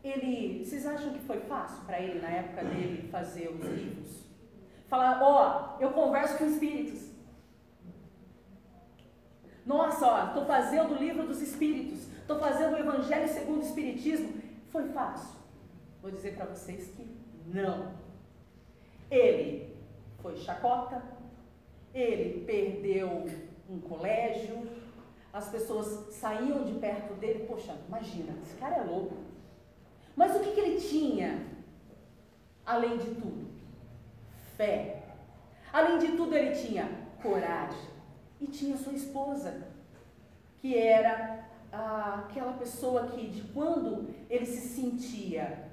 ele, 0.03 0.65
vocês 0.65 0.87
acham 0.87 1.13
que 1.13 1.21
foi 1.21 1.41
fácil 1.41 1.85
para 1.85 2.01
ele, 2.01 2.21
na 2.21 2.29
época 2.29 2.65
dele, 2.65 3.09
fazer 3.09 3.49
os 3.49 3.65
livros? 3.65 4.25
Falar, 4.89 5.21
ó, 5.23 5.77
oh, 5.79 5.83
eu 5.83 5.91
converso 5.91 6.39
com 6.39 6.47
espíritos. 6.47 7.11
Nossa, 9.65 10.07
ó, 10.07 10.29
estou 10.29 10.45
fazendo 10.45 10.95
o 10.95 10.99
livro 10.99 11.27
dos 11.27 11.41
espíritos, 11.43 12.07
estou 12.21 12.39
fazendo 12.39 12.75
o 12.75 12.79
Evangelho 12.79 13.27
segundo 13.27 13.59
o 13.59 13.67
Espiritismo. 13.67 14.41
Foi 14.71 14.89
fácil? 14.91 15.37
Vou 16.01 16.11
dizer 16.11 16.37
para 16.37 16.47
vocês 16.47 16.89
que 16.91 17.05
não. 17.47 17.93
Ele 19.11 19.75
foi 20.23 20.37
chacota, 20.37 21.03
ele 21.93 22.45
perdeu 22.45 23.27
um 23.69 23.81
colégio, 23.81 24.69
as 25.37 25.51
pessoas 25.51 26.15
saíam 26.15 26.65
de 26.65 26.73
perto 26.79 27.13
dele, 27.15 27.45
poxa, 27.47 27.77
imagina, 27.87 28.35
esse 28.41 28.57
cara 28.57 28.77
é 28.77 28.85
louco. 28.85 29.15
Mas 30.17 30.35
o 30.35 30.41
que, 30.41 30.53
que 30.53 30.61
ele 30.61 30.81
tinha, 30.81 31.47
além 32.65 32.97
de 32.97 33.15
tudo? 33.17 33.47
Fé. 34.57 35.03
Além 35.71 35.99
de 35.99 36.17
tudo, 36.17 36.35
ele 36.35 36.57
tinha 36.57 36.89
coragem. 37.23 37.91
E 38.41 38.47
tinha 38.47 38.79
sua 38.79 38.95
esposa, 38.95 39.69
que 40.59 40.75
era 40.75 41.47
ah, 41.71 42.25
aquela 42.25 42.55
pessoa 42.55 43.09
que, 43.09 43.29
de 43.29 43.43
quando 43.53 44.09
ele 44.31 44.47
se 44.47 44.69
sentia 44.69 45.71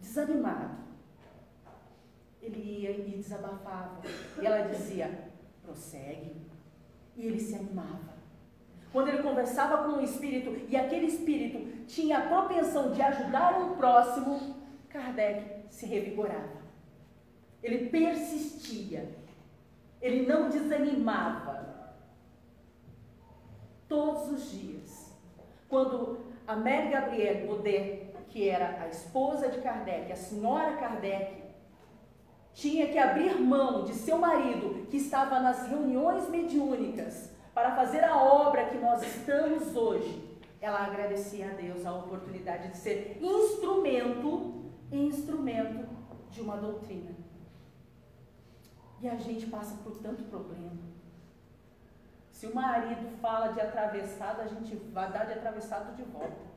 desanimado, 0.00 0.78
ele 2.40 2.80
ia 2.80 2.90
e 2.90 3.16
desabafava. 3.18 4.00
E 4.40 4.46
ela 4.46 4.66
dizia: 4.66 5.30
prossegue. 5.62 6.40
E 7.14 7.26
ele 7.26 7.38
se 7.38 7.54
animava. 7.54 8.11
Quando 8.92 9.08
ele 9.08 9.22
conversava 9.22 9.84
com 9.84 9.98
o 9.98 10.02
espírito 10.02 10.54
e 10.68 10.76
aquele 10.76 11.06
espírito 11.06 11.86
tinha 11.86 12.18
a 12.18 12.26
propensão 12.26 12.92
de 12.92 13.00
ajudar 13.00 13.58
o 13.58 13.76
próximo, 13.76 14.56
Kardec 14.90 15.64
se 15.70 15.86
revigorava. 15.86 16.60
Ele 17.62 17.88
persistia. 17.88 19.08
Ele 20.00 20.26
não 20.26 20.50
desanimava. 20.50 21.94
Todos 23.88 24.30
os 24.30 24.50
dias. 24.50 25.12
Quando 25.68 26.18
a 26.46 26.54
Mary 26.54 26.90
Gabrielle 26.90 27.46
Baudet, 27.46 28.12
que 28.28 28.48
era 28.48 28.82
a 28.82 28.88
esposa 28.88 29.48
de 29.48 29.60
Kardec, 29.60 30.12
a 30.12 30.16
senhora 30.16 30.76
Kardec, 30.76 31.42
tinha 32.52 32.88
que 32.88 32.98
abrir 32.98 33.40
mão 33.40 33.84
de 33.84 33.94
seu 33.94 34.18
marido, 34.18 34.86
que 34.90 34.98
estava 34.98 35.40
nas 35.40 35.66
reuniões 35.68 36.28
mediúnicas, 36.28 37.31
para 37.54 37.74
fazer 37.76 38.04
a 38.04 38.16
obra 38.16 38.66
que 38.66 38.78
nós 38.78 39.02
estamos 39.02 39.76
hoje, 39.76 40.40
ela 40.60 40.84
agradecia 40.86 41.50
a 41.50 41.54
Deus 41.54 41.84
a 41.84 41.94
oportunidade 41.94 42.70
de 42.70 42.76
ser 42.76 43.18
instrumento, 43.20 44.70
instrumento 44.90 45.88
de 46.30 46.40
uma 46.40 46.56
doutrina. 46.56 47.10
E 49.00 49.08
a 49.08 49.16
gente 49.16 49.46
passa 49.46 49.76
por 49.82 49.98
tanto 49.98 50.22
problema. 50.24 50.78
Se 52.30 52.46
o 52.46 52.54
marido 52.54 53.18
fala 53.20 53.48
de 53.48 53.60
atravessado, 53.60 54.40
a 54.40 54.46
gente 54.46 54.74
vai 54.92 55.10
dar 55.12 55.26
de 55.26 55.32
atravessado 55.32 55.94
de 55.96 56.02
volta. 56.04 56.52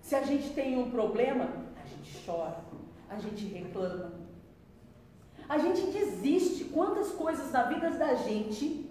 Se 0.00 0.14
a 0.14 0.22
gente 0.22 0.50
tem 0.54 0.78
um 0.78 0.90
problema, 0.90 1.48
a 1.80 1.86
gente 1.86 2.24
chora 2.24 2.70
a 3.10 3.18
gente 3.18 3.44
reclama. 3.46 4.12
A 5.50 5.58
gente 5.58 5.90
desiste 5.90 6.66
quantas 6.66 7.10
coisas 7.10 7.50
na 7.50 7.64
vida 7.64 7.90
da 7.90 8.14
gente, 8.14 8.88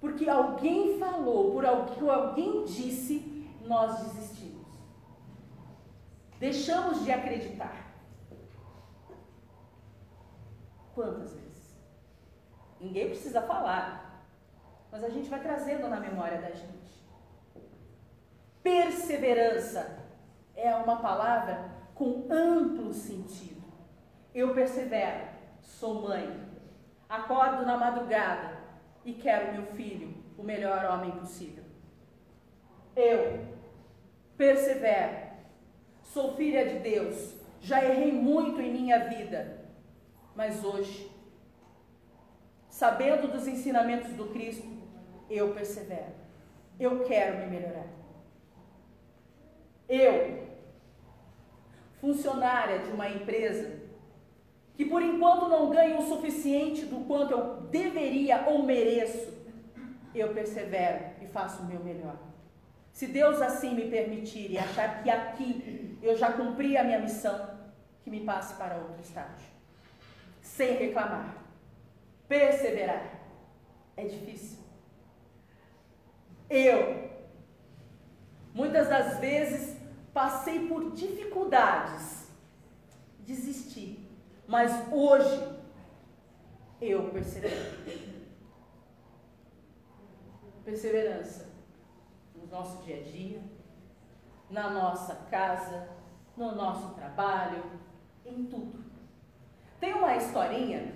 porque 0.00 0.28
alguém 0.28 0.98
falou, 0.98 1.52
por 1.52 1.64
algo 1.64 2.10
alguém 2.10 2.64
disse, 2.64 3.48
nós 3.64 4.00
desistimos. 4.00 4.66
Deixamos 6.40 7.04
de 7.04 7.12
acreditar. 7.12 7.94
Quantas 10.92 11.32
vezes? 11.34 11.78
Ninguém 12.80 13.06
precisa 13.06 13.42
falar, 13.42 14.26
mas 14.90 15.04
a 15.04 15.08
gente 15.08 15.28
vai 15.28 15.40
trazendo 15.40 15.86
na 15.86 16.00
memória 16.00 16.40
da 16.40 16.50
gente. 16.50 17.06
Perseverança 18.60 20.00
é 20.56 20.74
uma 20.74 20.96
palavra 20.96 21.70
com 21.94 22.26
amplo 22.28 22.92
sentido. 22.92 23.62
Eu 24.34 24.52
persevero, 24.52 25.35
sou 25.66 26.02
mãe, 26.02 26.40
acordo 27.08 27.66
na 27.66 27.76
madrugada 27.76 28.56
e 29.04 29.12
quero 29.12 29.52
meu 29.52 29.66
filho 29.74 30.14
o 30.38 30.42
melhor 30.42 30.84
homem 30.86 31.10
possível. 31.12 31.64
Eu 32.94 33.44
persevero, 34.36 35.16
sou 36.02 36.34
filha 36.34 36.66
de 36.66 36.78
Deus, 36.78 37.34
já 37.60 37.84
errei 37.84 38.12
muito 38.12 38.60
em 38.60 38.72
minha 38.72 39.08
vida, 39.08 39.66
mas 40.34 40.64
hoje, 40.64 41.10
sabendo 42.68 43.28
dos 43.28 43.46
ensinamentos 43.46 44.12
do 44.12 44.28
Cristo, 44.28 44.66
eu 45.28 45.52
persevero. 45.52 46.14
Eu 46.78 47.04
quero 47.04 47.38
me 47.38 47.46
melhorar. 47.46 47.86
Eu 49.88 50.46
funcionária 52.00 52.80
de 52.80 52.90
uma 52.90 53.08
empresa, 53.08 53.85
que 54.76 54.84
por 54.84 55.02
enquanto 55.02 55.48
não 55.48 55.70
ganho 55.70 55.98
o 55.98 56.06
suficiente 56.06 56.84
do 56.84 57.06
quanto 57.06 57.32
eu 57.32 57.62
deveria 57.70 58.44
ou 58.46 58.62
mereço, 58.62 59.32
eu 60.14 60.34
persevero 60.34 61.04
e 61.22 61.26
faço 61.26 61.62
o 61.62 61.66
meu 61.66 61.82
melhor. 61.82 62.16
Se 62.92 63.06
Deus 63.06 63.40
assim 63.40 63.74
me 63.74 63.90
permitir 63.90 64.50
e 64.50 64.58
achar 64.58 65.02
que 65.02 65.10
aqui 65.10 65.98
eu 66.02 66.16
já 66.16 66.32
cumpri 66.32 66.76
a 66.76 66.84
minha 66.84 66.98
missão, 66.98 67.50
que 68.02 68.10
me 68.10 68.20
passe 68.20 68.54
para 68.54 68.76
outro 68.76 69.00
estágio. 69.00 69.48
Sem 70.40 70.76
reclamar. 70.76 71.36
Perseverar. 72.28 73.20
É 73.96 74.04
difícil. 74.04 74.58
Eu, 76.48 77.10
muitas 78.54 78.88
das 78.88 79.18
vezes, 79.18 79.76
passei 80.14 80.66
por 80.66 80.92
dificuldades, 80.92 82.28
desisti, 83.20 84.05
mas 84.46 84.92
hoje 84.92 85.56
eu 86.80 87.10
persevero. 87.10 87.76
Perseverança 90.64 91.46
no 92.34 92.46
nosso 92.46 92.82
dia 92.82 93.00
a 93.00 93.02
dia, 93.02 93.40
na 94.50 94.70
nossa 94.70 95.14
casa, 95.30 95.88
no 96.36 96.54
nosso 96.54 96.94
trabalho, 96.94 97.64
em 98.24 98.46
tudo. 98.46 98.84
Tem 99.80 99.94
uma 99.94 100.16
historinha 100.16 100.94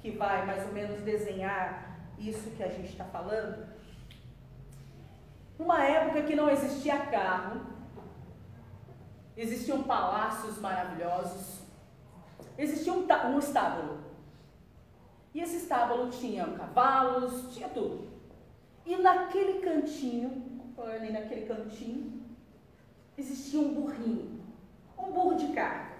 que 0.00 0.10
vai 0.12 0.44
mais 0.46 0.66
ou 0.66 0.72
menos 0.72 1.00
desenhar 1.02 1.98
isso 2.18 2.50
que 2.50 2.62
a 2.62 2.68
gente 2.68 2.90
está 2.90 3.04
falando. 3.04 3.66
Uma 5.58 5.84
época 5.84 6.22
que 6.22 6.34
não 6.34 6.50
existia 6.50 7.06
carro, 7.06 7.60
existiam 9.36 9.82
palácios 9.82 10.58
maravilhosos, 10.58 11.61
existia 12.62 12.92
um, 12.92 13.06
um 13.34 13.38
estábulo. 13.38 13.98
E 15.34 15.40
esse 15.40 15.56
estábulo 15.56 16.10
tinha 16.10 16.46
cavalos, 16.46 17.54
tinha 17.54 17.68
tudo. 17.68 18.08
E 18.84 18.96
naquele 18.96 19.60
cantinho, 19.60 20.60
ali 20.78 21.10
naquele 21.12 21.46
cantinho, 21.46 22.22
existia 23.16 23.60
um 23.60 23.74
burrinho, 23.74 24.40
um 24.98 25.12
burro 25.12 25.36
de 25.36 25.52
carga, 25.52 25.92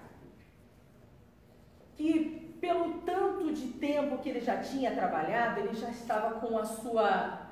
que 1.95 2.57
pelo 2.59 3.01
tanto 3.01 3.53
de 3.53 3.73
tempo 3.73 4.17
que 4.19 4.29
ele 4.29 4.39
já 4.39 4.61
tinha 4.61 4.93
trabalhado, 4.93 5.59
ele 5.59 5.73
já 5.73 5.89
estava 5.89 6.39
com 6.39 6.57
a 6.57 6.65
sua 6.65 7.49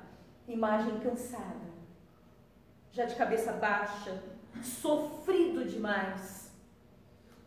imagem 0.47 0.99
cansada, 0.99 1.71
já 2.91 3.05
de 3.05 3.15
cabeça 3.15 3.53
baixa, 3.53 4.21
sofrido 4.61 5.65
demais. 5.65 6.40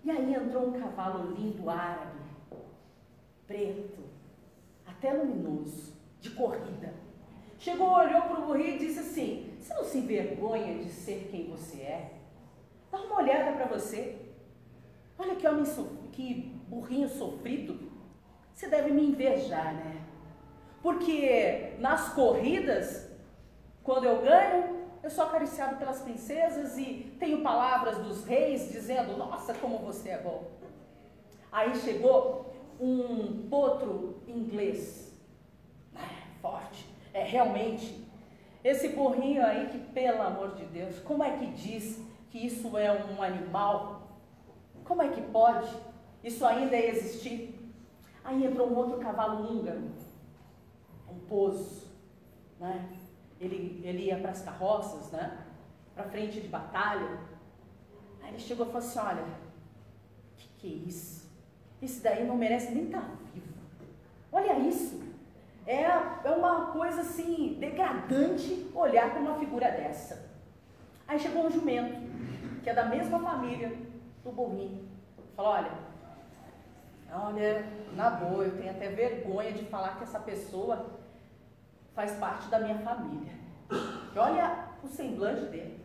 E 0.04 0.10
aí 0.10 0.34
entrou 0.34 0.68
um 0.68 0.78
cavalo 0.78 1.32
lindo 1.32 1.70
árabe, 1.70 2.20
preto, 3.46 4.02
até 4.86 5.14
luminoso, 5.14 5.94
de 6.20 6.30
corrida. 6.30 6.92
Chegou, 7.58 7.88
olhou 7.88 8.20
para 8.20 8.40
o 8.40 8.46
burrinho 8.46 8.74
e 8.74 8.78
disse 8.78 8.98
assim: 9.00 9.56
Você 9.58 9.72
não 9.72 9.84
se 9.84 9.98
envergonha 9.98 10.74
de 10.78 10.90
ser 10.90 11.28
quem 11.30 11.48
você 11.48 11.80
é? 11.80 12.12
Dá 12.92 13.00
uma 13.00 13.16
olhada 13.16 13.52
para 13.52 13.64
você. 13.66 14.18
Olha 15.18 15.36
que 15.36 15.48
homem, 15.48 15.64
que 16.12 16.52
burrinho 16.68 17.08
sofrido. 17.08 17.90
Você 18.52 18.68
deve 18.68 18.90
me 18.90 19.06
invejar, 19.06 19.72
né? 19.72 20.04
Porque 20.82 21.76
nas 21.78 22.12
corridas, 22.12 23.10
quando 23.82 24.04
eu 24.04 24.20
ganho, 24.20 24.73
eu 25.04 25.10
sou 25.10 25.24
acariciado 25.24 25.76
pelas 25.76 26.00
princesas 26.00 26.78
e 26.78 27.14
tenho 27.20 27.42
palavras 27.42 27.98
dos 27.98 28.24
reis 28.24 28.72
dizendo: 28.72 29.18
Nossa, 29.18 29.52
como 29.52 29.76
você 29.78 30.08
é 30.08 30.18
bom. 30.18 30.50
Aí 31.52 31.76
chegou 31.76 32.54
um 32.80 33.46
potro 33.50 34.22
inglês, 34.26 35.14
é, 35.94 36.40
forte, 36.40 36.88
é 37.12 37.22
realmente 37.22 38.02
esse 38.64 38.88
burrinho 38.88 39.44
aí 39.44 39.68
que, 39.68 39.78
pelo 39.78 40.22
amor 40.22 40.54
de 40.54 40.64
Deus, 40.64 40.98
como 41.00 41.22
é 41.22 41.36
que 41.36 41.46
diz 41.48 42.00
que 42.30 42.38
isso 42.38 42.76
é 42.78 42.90
um 43.04 43.22
animal? 43.22 44.08
Como 44.84 45.02
é 45.02 45.08
que 45.08 45.20
pode 45.20 45.70
isso 46.24 46.46
ainda 46.46 46.78
existir? 46.78 47.60
Aí 48.24 48.42
entrou 48.42 48.70
um 48.70 48.74
outro 48.74 48.98
cavalo 49.00 49.52
húngaro, 49.52 49.82
um 51.06 51.18
poço, 51.28 51.92
né? 52.58 52.88
Ele, 53.40 53.80
ele 53.84 54.04
ia 54.04 54.18
para 54.18 54.30
as 54.30 54.42
carroças, 54.42 55.10
né? 55.10 55.44
Para 55.94 56.04
frente 56.04 56.40
de 56.40 56.48
batalha. 56.48 57.18
Aí 58.22 58.30
ele 58.30 58.38
chegou 58.38 58.66
e 58.66 58.72
falou 58.72 58.86
assim: 58.86 58.98
Olha, 58.98 59.24
que, 60.36 60.48
que 60.58 60.66
é 60.66 60.88
isso? 60.88 61.30
Esse 61.82 62.00
daí 62.02 62.24
não 62.24 62.36
merece 62.36 62.72
nem 62.72 62.86
estar 62.86 63.00
tá 63.00 63.10
vivo. 63.32 63.54
Olha 64.32 64.58
isso. 64.58 65.02
É, 65.66 65.82
é 65.82 66.30
uma 66.30 66.66
coisa 66.72 67.00
assim, 67.00 67.56
degradante 67.58 68.70
olhar 68.74 69.10
para 69.10 69.20
uma 69.20 69.38
figura 69.38 69.70
dessa. 69.70 70.30
Aí 71.06 71.18
chegou 71.18 71.46
um 71.46 71.50
jumento, 71.50 72.00
que 72.62 72.70
é 72.70 72.74
da 72.74 72.86
mesma 72.86 73.18
família 73.18 73.72
do 74.22 74.32
burrinho. 74.32 74.88
Falou: 75.36 75.52
olha, 75.52 75.72
olha, 77.12 77.66
na 77.94 78.10
boa, 78.10 78.44
eu 78.44 78.56
tenho 78.56 78.70
até 78.70 78.88
vergonha 78.88 79.52
de 79.52 79.64
falar 79.66 79.96
que 79.96 80.04
essa 80.04 80.18
pessoa 80.18 80.86
faz 81.94 82.12
parte 82.12 82.48
da 82.48 82.58
minha 82.58 82.78
família. 82.78 83.32
E 84.14 84.18
olha 84.18 84.68
o 84.82 84.88
semblante 84.88 85.46
dele. 85.46 85.80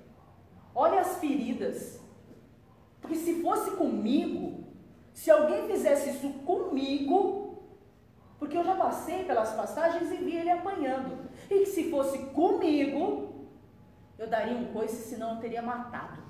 Olha 0.73 1.01
as 1.01 1.17
feridas. 1.17 1.99
Porque 2.99 3.15
se 3.15 3.41
fosse 3.41 3.71
comigo, 3.71 4.65
se 5.13 5.31
alguém 5.31 5.67
fizesse 5.67 6.09
isso 6.09 6.29
comigo, 6.39 7.63
porque 8.37 8.57
eu 8.57 8.63
já 8.63 8.75
passei 8.75 9.23
pelas 9.23 9.53
passagens 9.53 10.11
e 10.11 10.17
vi 10.17 10.35
ele 10.35 10.51
apanhando. 10.51 11.29
E 11.49 11.59
que 11.59 11.65
se 11.67 11.89
fosse 11.89 12.17
comigo, 12.27 13.47
eu 14.17 14.27
daria 14.27 14.57
um 14.57 14.73
coice, 14.73 15.09
senão 15.09 15.35
eu 15.35 15.41
teria 15.41 15.61
matado. 15.61 16.21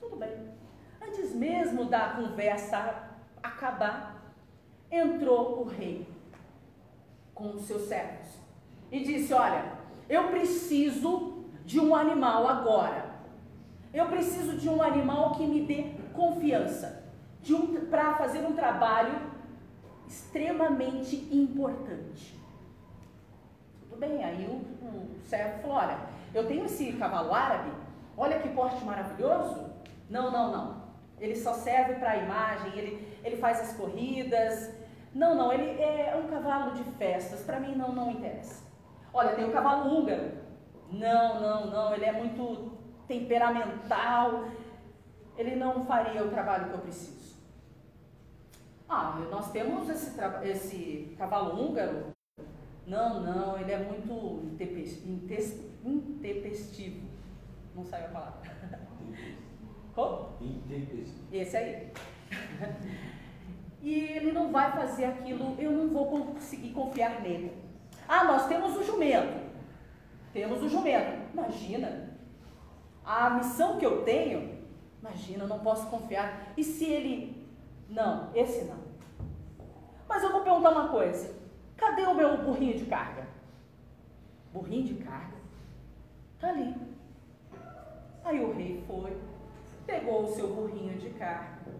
Tudo 0.00 0.16
bem. 0.16 0.54
Antes 1.00 1.34
mesmo 1.34 1.84
da 1.84 2.10
conversa 2.14 3.10
acabar, 3.42 4.34
entrou 4.90 5.60
o 5.60 5.64
rei 5.64 6.13
com 7.34 7.50
os 7.50 7.62
seus 7.62 7.82
servos 7.88 8.28
e 8.90 9.02
disse: 9.02 9.34
Olha, 9.34 9.72
eu 10.08 10.28
preciso 10.28 11.44
de 11.64 11.80
um 11.80 11.94
animal 11.94 12.46
agora. 12.46 13.12
Eu 13.92 14.06
preciso 14.06 14.56
de 14.56 14.68
um 14.68 14.82
animal 14.82 15.32
que 15.32 15.46
me 15.46 15.62
dê 15.62 15.92
confiança, 16.12 17.04
um, 17.50 17.86
para 17.86 18.14
fazer 18.14 18.40
um 18.40 18.52
trabalho 18.52 19.32
extremamente 20.06 21.16
importante. 21.30 22.38
Tudo 23.80 23.98
bem, 23.98 24.24
aí 24.24 24.46
o, 24.46 24.86
o 24.86 25.18
servo 25.28 25.62
falou: 25.62 25.76
olha, 25.76 25.98
eu 26.34 26.46
tenho 26.46 26.64
esse 26.64 26.92
cavalo 26.94 27.32
árabe, 27.32 27.70
olha 28.16 28.38
que 28.40 28.48
porte 28.48 28.84
maravilhoso. 28.84 29.72
Não, 30.10 30.30
não, 30.30 30.52
não. 30.52 30.84
Ele 31.20 31.36
só 31.36 31.54
serve 31.54 31.94
para 31.94 32.10
a 32.10 32.16
imagem, 32.16 32.78
ele, 32.78 33.18
ele 33.24 33.36
faz 33.36 33.60
as 33.60 33.72
corridas. 33.74 34.70
Não, 35.14 35.36
não, 35.36 35.52
ele 35.52 35.80
é 35.80 36.16
um 36.16 36.28
cavalo 36.28 36.72
de 36.72 36.82
festas, 36.98 37.42
para 37.42 37.60
mim 37.60 37.76
não, 37.76 37.92
não 37.92 38.10
interessa. 38.10 38.64
Olha, 39.12 39.36
tem 39.36 39.44
o 39.44 39.52
cavalo 39.52 39.94
húngaro. 39.94 40.32
Não, 40.90 41.40
não, 41.40 41.70
não, 41.70 41.94
ele 41.94 42.04
é 42.04 42.12
muito 42.12 42.72
temperamental. 43.06 44.48
Ele 45.36 45.54
não 45.54 45.86
faria 45.86 46.24
o 46.24 46.30
trabalho 46.30 46.68
que 46.68 46.74
eu 46.74 46.80
preciso. 46.80 47.36
Ah, 48.88 49.24
nós 49.30 49.52
temos 49.52 49.88
esse, 49.88 50.18
esse 50.42 51.14
cavalo 51.16 51.60
húngaro. 51.60 52.12
Não, 52.86 53.20
não, 53.20 53.58
ele 53.58 53.72
é 53.72 53.78
muito 53.78 54.44
intempestivo. 54.44 55.14
Não 57.74 57.84
saiu 57.84 58.06
a 58.06 58.08
palavra. 58.08 58.50
Como? 59.94 60.36
Intempestivo. 60.40 61.28
Esse 61.32 61.56
aí. 61.56 61.92
E 63.84 64.00
ele 64.00 64.32
não 64.32 64.50
vai 64.50 64.72
fazer 64.72 65.04
aquilo, 65.04 65.54
eu 65.60 65.70
não 65.70 65.88
vou 65.90 66.06
conseguir 66.06 66.70
confiar 66.70 67.20
nele. 67.20 67.52
Ah, 68.08 68.24
nós 68.24 68.46
temos 68.46 68.74
o 68.78 68.82
jumento. 68.82 69.44
Temos 70.32 70.62
o 70.62 70.68
jumento. 70.70 71.30
Imagina. 71.34 72.16
A 73.04 73.28
missão 73.28 73.76
que 73.76 73.84
eu 73.84 74.02
tenho, 74.02 74.58
imagina, 75.00 75.44
eu 75.44 75.48
não 75.48 75.58
posso 75.58 75.86
confiar. 75.88 76.54
E 76.56 76.64
se 76.64 76.86
ele 76.86 77.46
não, 77.86 78.30
esse 78.34 78.64
não. 78.64 78.78
Mas 80.08 80.22
eu 80.22 80.32
vou 80.32 80.40
perguntar 80.40 80.70
uma 80.70 80.88
coisa: 80.88 81.34
cadê 81.76 82.04
o 82.04 82.14
meu 82.14 82.38
burrinho 82.38 82.78
de 82.78 82.86
carga? 82.86 83.28
Burrinho 84.50 84.84
de 84.84 84.94
carga? 84.94 85.36
Tá 86.40 86.48
ali. 86.48 86.74
Aí 88.24 88.42
o 88.42 88.54
rei 88.54 88.82
foi, 88.86 89.14
pegou 89.86 90.24
o 90.24 90.34
seu 90.34 90.54
burrinho 90.54 90.98
de 90.98 91.10
carga, 91.10 91.74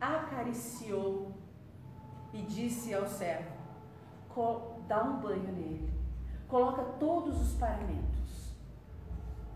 acariciou 0.00 1.33
e 2.34 2.42
disse 2.42 2.92
ao 2.92 3.06
servo: 3.06 3.54
dá 4.88 5.04
um 5.04 5.20
banho 5.20 5.52
nele, 5.52 5.92
coloca 6.48 6.82
todos 6.98 7.40
os 7.40 7.54
paramentos, 7.54 8.52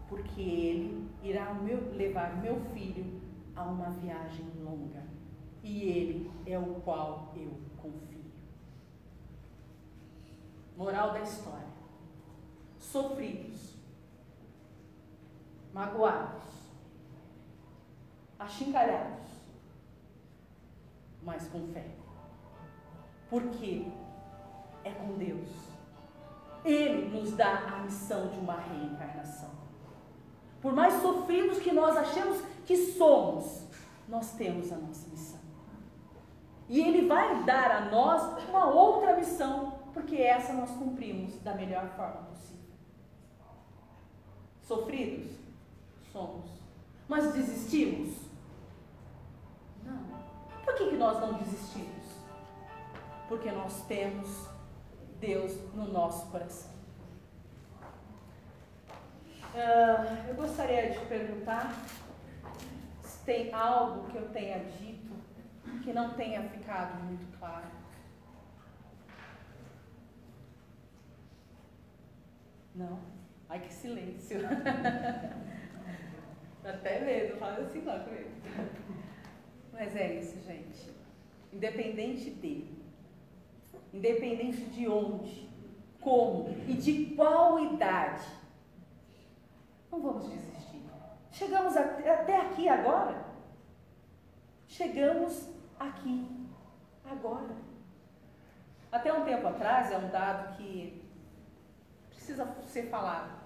porque 0.08 0.40
ele 0.40 1.10
irá 1.22 1.50
levar 1.92 2.40
meu 2.40 2.60
filho 2.72 3.20
a 3.54 3.64
uma 3.64 3.90
viagem 3.90 4.46
longa. 4.62 5.02
e 5.62 5.82
Ele 5.82 6.30
é 6.46 6.56
o 6.56 6.76
qual 6.76 7.34
eu 7.36 7.50
confio. 7.76 8.24
Moral 10.76 11.12
da 11.12 11.20
história: 11.20 11.66
sofridos, 12.78 13.74
magoados, 15.74 16.70
achincalhados, 18.38 19.28
mas 21.20 21.48
com 21.48 21.66
fé. 21.72 21.97
Porque 23.28 23.86
é 24.84 24.90
com 24.90 25.14
Deus. 25.14 25.48
Ele 26.64 27.08
nos 27.18 27.32
dá 27.32 27.58
a 27.58 27.82
missão 27.82 28.28
de 28.28 28.38
uma 28.38 28.56
reencarnação. 28.56 29.50
Por 30.60 30.72
mais 30.72 31.00
sofridos 31.00 31.58
que 31.58 31.72
nós 31.72 31.96
achemos 31.96 32.42
que 32.66 32.76
somos, 32.76 33.64
nós 34.08 34.32
temos 34.32 34.72
a 34.72 34.76
nossa 34.76 35.08
missão. 35.08 35.38
E 36.68 36.80
Ele 36.80 37.06
vai 37.06 37.44
dar 37.44 37.70
a 37.70 37.80
nós 37.90 38.46
uma 38.48 38.66
outra 38.66 39.16
missão, 39.16 39.78
porque 39.94 40.16
essa 40.16 40.52
nós 40.52 40.70
cumprimos 40.70 41.40
da 41.42 41.54
melhor 41.54 41.88
forma 41.96 42.22
possível. 42.22 42.58
Sofridos? 44.62 45.32
Somos. 46.12 46.50
Mas 47.08 47.32
desistimos? 47.32 48.14
Não. 49.84 50.18
Por 50.64 50.74
que, 50.74 50.90
que 50.90 50.96
nós 50.96 51.18
não 51.20 51.34
desistimos? 51.34 51.97
Porque 53.28 53.50
nós 53.50 53.86
temos 53.86 54.48
Deus 55.20 55.52
no 55.74 55.92
nosso 55.92 56.30
coração. 56.30 56.70
Uh, 59.54 60.28
eu 60.28 60.34
gostaria 60.34 60.90
de 60.90 60.98
perguntar 61.06 61.74
se 63.02 63.24
tem 63.24 63.52
algo 63.52 64.08
que 64.10 64.16
eu 64.16 64.28
tenha 64.30 64.60
dito 64.60 64.98
que 65.82 65.92
não 65.92 66.12
tenha 66.14 66.42
ficado 66.42 67.02
muito 67.04 67.26
claro. 67.38 67.66
Não? 72.74 73.00
Ai, 73.48 73.60
que 73.60 73.72
silêncio. 73.72 74.40
Até 76.62 77.00
medo, 77.00 77.38
fala 77.38 77.60
assim 77.60 77.82
lá 77.84 78.00
comigo. 78.00 78.30
Mas 79.72 79.96
é 79.96 80.16
isso, 80.16 80.38
gente. 80.46 80.92
Independente 81.50 82.30
de, 82.30 82.66
independente 83.92 84.64
de 84.66 84.88
onde, 84.88 85.48
como 86.00 86.48
e 86.66 86.74
de 86.74 87.14
qual 87.14 87.58
idade, 87.58 88.24
não 89.90 90.00
vamos 90.00 90.28
desistir. 90.28 90.82
Chegamos 91.32 91.76
até 91.76 92.40
aqui 92.40 92.68
agora. 92.68 93.26
Chegamos 94.66 95.48
aqui, 95.78 96.26
agora. 97.04 97.56
Até 98.90 99.12
um 99.12 99.24
tempo 99.24 99.46
atrás, 99.46 99.90
é 99.90 99.98
um 99.98 100.10
dado 100.10 100.56
que 100.56 101.02
precisa 102.10 102.46
ser 102.66 102.88
falado. 102.90 103.38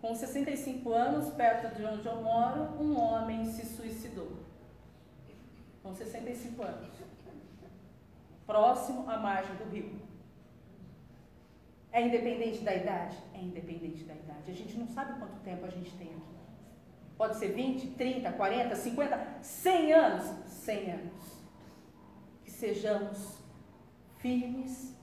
Com 0.00 0.14
65 0.14 0.92
anos, 0.92 1.32
perto 1.34 1.74
de 1.74 1.84
onde 1.84 2.06
eu 2.06 2.16
moro, 2.22 2.62
um 2.80 2.98
homem 2.98 3.44
se 3.46 3.64
suicidou. 3.64 4.32
Com 5.82 5.94
65 5.94 6.62
anos. 6.62 6.88
Próximo 8.46 9.08
à 9.08 9.18
margem 9.18 9.54
do 9.56 9.70
rio. 9.70 10.00
É 11.90 12.06
independente 12.06 12.60
da 12.60 12.74
idade? 12.74 13.16
É 13.34 13.40
independente 13.40 14.04
da 14.04 14.14
idade. 14.14 14.50
A 14.50 14.54
gente 14.54 14.76
não 14.78 14.86
sabe 14.88 15.18
quanto 15.18 15.40
tempo 15.40 15.64
a 15.66 15.70
gente 15.70 15.94
tem 15.96 16.08
aqui. 16.08 16.32
Pode 17.16 17.36
ser 17.36 17.48
20, 17.48 17.88
30, 17.88 18.32
40, 18.32 18.74
50, 18.74 19.38
100 19.42 19.92
anos? 19.92 20.24
100 20.46 20.92
anos 20.92 21.42
sejamos 22.62 23.38
firmes, 24.18 24.96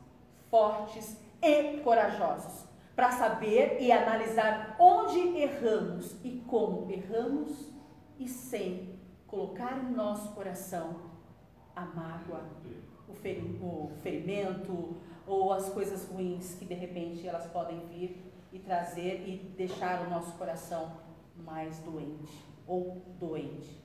fortes 0.50 1.18
e 1.42 1.82
corajosos 1.82 2.66
para 2.96 3.12
saber 3.12 3.82
e 3.82 3.92
analisar 3.92 4.78
onde 4.80 5.20
erramos 5.38 6.16
e 6.24 6.42
como 6.48 6.90
erramos 6.90 7.70
e 8.18 8.30
sem 8.30 8.98
colocar 9.28 9.78
em 9.78 9.92
nosso 9.92 10.34
coração 10.34 11.02
a 11.76 11.84
mágoa, 11.84 12.46
o, 13.10 13.92
ferimento 14.02 14.96
ou 15.26 15.54
as 15.54 15.70
coisas 15.70 16.06
ruins 16.10 16.56
que 16.56 16.66
de 16.66 16.74
repente 16.74 17.28
elas 17.28 17.46
podem 17.48 17.80
vir 17.88 18.24
e 18.52 18.60
trazer 18.60 19.28
e 19.28 19.38
deixar 19.56 20.06
o 20.08 20.10
nosso 20.10 20.32
coração 20.38 20.92
mais 21.36 21.80
doente 21.80 22.46
ou 22.66 23.02
doente, 23.20 23.82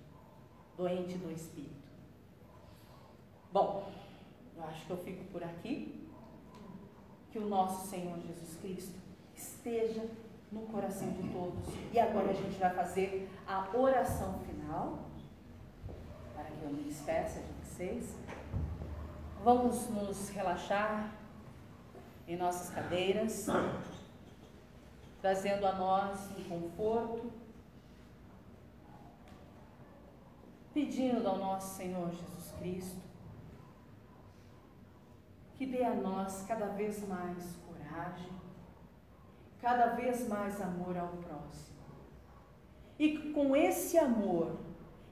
doente 0.76 1.16
do 1.18 1.30
espírito. 1.30 1.88
Bom, 3.52 3.88
eu 4.56 4.64
acho 4.64 4.86
que 4.86 4.90
eu 4.90 4.96
fico 4.98 5.24
por 5.26 5.42
aqui. 5.42 6.08
Que 7.30 7.38
o 7.38 7.48
nosso 7.48 7.88
Senhor 7.88 8.16
Jesus 8.20 8.56
Cristo 8.60 8.98
esteja 9.34 10.08
no 10.52 10.62
coração 10.62 11.10
de 11.10 11.28
todos. 11.30 11.64
E 11.92 11.98
agora 11.98 12.30
a 12.30 12.32
gente 12.32 12.58
vai 12.58 12.72
fazer 12.74 13.28
a 13.46 13.76
oração 13.76 14.38
final, 14.40 15.10
para 16.34 16.44
que 16.44 16.62
eu 16.62 16.70
me 16.70 16.84
despeça 16.84 17.40
de 17.40 17.52
vocês. 17.64 18.14
Vamos 19.44 19.90
nos 19.90 20.30
relaxar 20.30 21.12
em 22.26 22.34
nossas 22.34 22.70
cadeiras, 22.70 23.46
trazendo 25.20 25.66
a 25.66 25.72
nós 25.74 26.30
um 26.38 26.44
conforto, 26.44 27.30
pedindo 30.72 31.28
ao 31.28 31.36
nosso 31.36 31.76
Senhor 31.76 32.10
Jesus 32.10 32.54
Cristo 32.58 33.02
que 35.56 35.66
dê 35.66 35.84
a 35.84 35.94
nós 35.94 36.46
cada 36.48 36.68
vez 36.68 37.06
mais 37.06 37.56
coragem, 37.66 38.32
cada 39.60 39.88
vez 39.88 40.26
mais 40.26 40.58
amor 40.58 40.96
ao 40.96 41.08
próximo. 41.08 41.76
E 42.98 43.30
com 43.34 43.54
esse 43.54 43.98
amor 43.98 44.58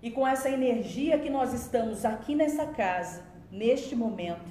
e 0.00 0.10
com 0.10 0.26
essa 0.26 0.48
energia 0.48 1.18
que 1.18 1.28
nós 1.28 1.52
estamos 1.52 2.06
aqui 2.06 2.34
nessa 2.34 2.66
casa, 2.68 3.31
neste 3.52 3.94
momento, 3.94 4.50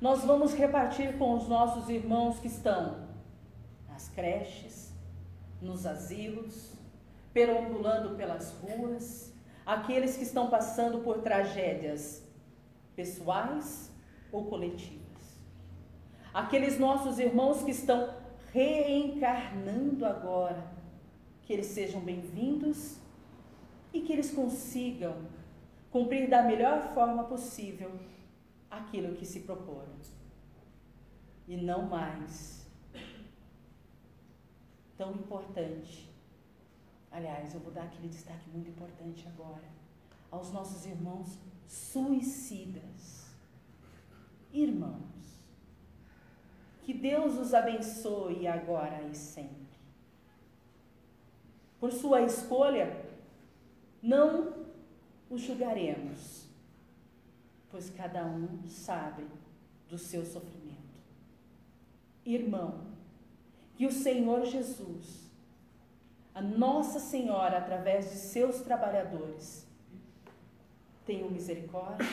nós 0.00 0.22
vamos 0.22 0.52
repartir 0.52 1.16
com 1.16 1.34
os 1.34 1.48
nossos 1.48 1.88
irmãos 1.88 2.38
que 2.38 2.46
estão 2.46 3.08
nas 3.88 4.10
creches, 4.10 4.92
nos 5.62 5.86
asilos, 5.86 6.74
perambulando 7.32 8.16
pelas 8.16 8.52
ruas, 8.60 9.32
aqueles 9.64 10.16
que 10.16 10.24
estão 10.24 10.50
passando 10.50 10.98
por 10.98 11.22
tragédias 11.22 12.22
pessoais 12.94 13.90
ou 14.30 14.44
coletivas. 14.44 15.00
Aqueles 16.34 16.78
nossos 16.78 17.18
irmãos 17.18 17.62
que 17.62 17.70
estão 17.70 18.14
reencarnando 18.52 20.04
agora, 20.04 20.70
que 21.42 21.52
eles 21.52 21.66
sejam 21.66 22.00
bem-vindos 22.00 22.98
e 23.92 24.00
que 24.00 24.12
eles 24.12 24.30
consigam 24.30 25.16
cumprir 25.90 26.28
da 26.28 26.42
melhor 26.42 26.94
forma 26.94 27.24
possível 27.24 27.90
aquilo 28.70 29.14
que 29.16 29.26
se 29.26 29.40
proporam. 29.40 29.94
E 31.46 31.56
não 31.56 31.82
mais 31.82 32.66
tão 34.96 35.12
importante. 35.12 36.08
Aliás, 37.10 37.54
eu 37.54 37.60
vou 37.60 37.72
dar 37.72 37.84
aquele 37.84 38.08
destaque 38.08 38.48
muito 38.50 38.70
importante 38.70 39.26
agora 39.26 39.68
aos 40.30 40.52
nossos 40.52 40.86
irmãos 40.86 41.38
suicidas 41.66 43.20
irmãos. 44.52 45.00
Que 46.82 46.92
Deus 46.92 47.38
os 47.38 47.54
abençoe 47.54 48.46
agora 48.46 49.02
e 49.02 49.14
sempre. 49.14 49.70
Por 51.78 51.92
sua 51.92 52.22
escolha, 52.22 53.04
não 54.02 54.66
os 55.30 55.42
julgaremos, 55.42 56.48
pois 57.70 57.88
cada 57.90 58.26
um 58.26 58.68
sabe 58.68 59.24
do 59.88 59.96
seu 59.96 60.26
sofrimento. 60.26 60.80
Irmão, 62.26 62.80
que 63.76 63.86
o 63.86 63.92
Senhor 63.92 64.44
Jesus, 64.44 65.30
a 66.34 66.42
Nossa 66.42 66.98
Senhora, 66.98 67.58
através 67.58 68.10
de 68.10 68.16
seus 68.16 68.60
trabalhadores, 68.60 69.66
tenham 71.06 71.30
misericórdia 71.30 72.06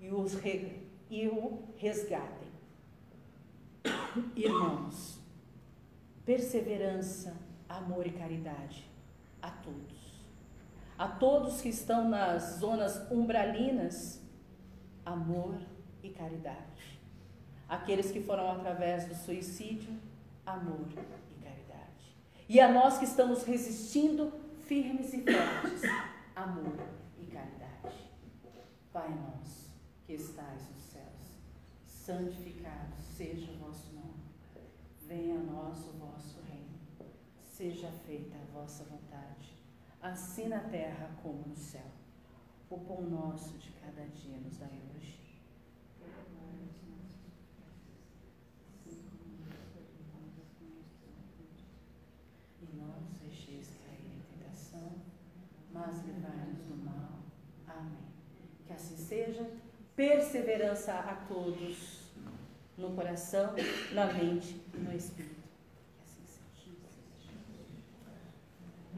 e 0.00 0.10
os 0.10 0.34
regue 0.34 0.86
e 1.08 1.28
o 1.28 1.62
resgatem. 1.76 2.48
Irmãos, 4.34 5.20
perseverança, 6.24 7.36
amor 7.68 8.06
e 8.06 8.10
caridade 8.10 8.84
a 9.40 9.50
todos. 9.50 9.95
A 10.98 11.06
todos 11.06 11.60
que 11.60 11.68
estão 11.68 12.08
nas 12.08 12.58
zonas 12.58 13.10
umbralinas, 13.10 14.22
amor 15.04 15.58
e 16.02 16.08
caridade. 16.08 17.00
Aqueles 17.68 18.10
que 18.10 18.22
foram 18.22 18.50
através 18.50 19.06
do 19.06 19.14
suicídio, 19.14 19.94
amor 20.46 20.86
e 21.30 21.34
caridade. 21.44 22.16
E 22.48 22.60
a 22.60 22.72
nós 22.72 22.98
que 22.98 23.04
estamos 23.04 23.44
resistindo 23.44 24.32
firmes 24.66 25.12
e 25.12 25.22
fortes, 25.22 25.82
amor 26.34 26.76
e 27.18 27.26
caridade. 27.26 28.10
Pai 28.92 29.08
nosso, 29.10 29.70
que 30.06 30.14
estais 30.14 30.68
nos 30.70 30.82
céus, 30.82 31.36
santificado 31.84 32.96
seja 33.16 33.50
o 33.52 33.58
vosso 33.58 33.92
nome. 33.94 34.24
Venha 35.06 35.38
a 35.38 35.42
nós 35.42 35.78
o 35.86 35.92
vosso 35.98 36.40
reino. 36.48 36.78
Seja 37.42 37.90
feita 38.06 38.36
a 38.36 38.58
vossa 38.58 38.84
vontade, 38.84 39.35
assim 40.06 40.48
na 40.48 40.60
terra 40.60 41.10
como 41.22 41.44
no 41.46 41.56
céu. 41.56 41.86
O 42.70 42.78
pão 42.78 43.02
nosso 43.02 43.56
de 43.58 43.70
cada 43.72 44.04
dia 44.06 44.36
nos 44.38 44.56
dai 44.58 44.80
hoje. 44.94 45.18
E 52.60 52.76
não 52.76 53.00
nos 53.00 53.14
deixeis 53.20 53.68
cair 53.84 54.16
em 54.16 54.38
tentação, 54.38 54.92
mas 55.72 56.04
livrai-nos 56.04 56.64
do 56.64 56.76
mal. 56.84 57.20
Amém. 57.68 58.06
Que 58.66 58.72
assim 58.72 58.96
seja. 58.96 59.48
Perseverança 59.94 60.92
a 60.92 61.14
todos 61.26 62.02
no 62.76 62.94
coração, 62.94 63.54
na 63.92 64.12
mente 64.12 64.60
e 64.74 64.78
no 64.78 64.94
espírito. 64.94 65.34
Que 65.94 66.02
assim 66.02 66.26
seja. 66.26 66.46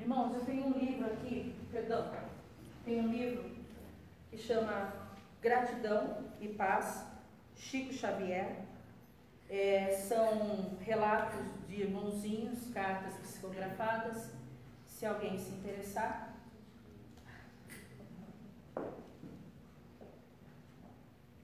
Irmãos, 0.01 0.35
eu 0.35 0.45
tenho 0.45 0.67
um 0.67 0.79
livro 0.79 1.07
aqui, 1.07 1.55
perdão, 1.71 2.11
tem 2.85 3.01
um 3.01 3.13
livro 3.13 3.51
que 4.31 4.39
chama 4.39 4.93
Gratidão 5.43 6.25
e 6.41 6.49
Paz, 6.49 7.05
Chico 7.57 7.93
Xavier. 7.93 8.65
É, 9.51 9.93
são 9.93 10.77
relatos 10.81 11.41
de 11.67 11.83
irmãozinhos, 11.83 12.71
cartas 12.73 13.15
psicografadas. 13.17 14.31
Se 14.87 15.07
alguém 15.07 15.39
se 15.39 15.51
interessar, 15.51 16.29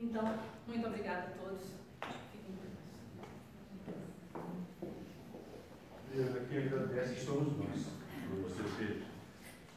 Então, 0.05 0.39
muito 0.67 0.87
obrigada 0.87 1.29
a 1.29 1.31
todos. 1.31 1.63
Fiquem 2.31 2.41
com 2.45 2.53
Deus. 6.13 6.33
Deus 6.33 6.37
aqui 6.37 6.59
agradece 6.59 7.25
somos 7.25 7.57
nós, 7.57 7.87
por 8.29 8.49
você 8.49 8.63
ter 8.79 9.03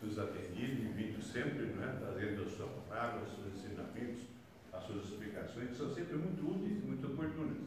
nos 0.01 0.19
atendido 0.19 0.83
e 0.83 0.93
vindo 0.93 1.21
sempre, 1.21 1.65
né, 1.67 1.97
trazendo 1.99 2.43
a 2.43 2.49
sua 2.49 2.67
palavra, 2.67 3.23
os 3.23 3.33
seus 3.33 3.53
ensinamentos, 3.55 4.23
as 4.71 4.83
suas 4.83 5.05
explicações, 5.05 5.69
que 5.69 5.75
são 5.75 5.93
sempre 5.93 6.17
muito 6.17 6.47
úteis 6.47 6.83
e 6.83 6.85
muito 6.85 7.07
oportunas. 7.07 7.57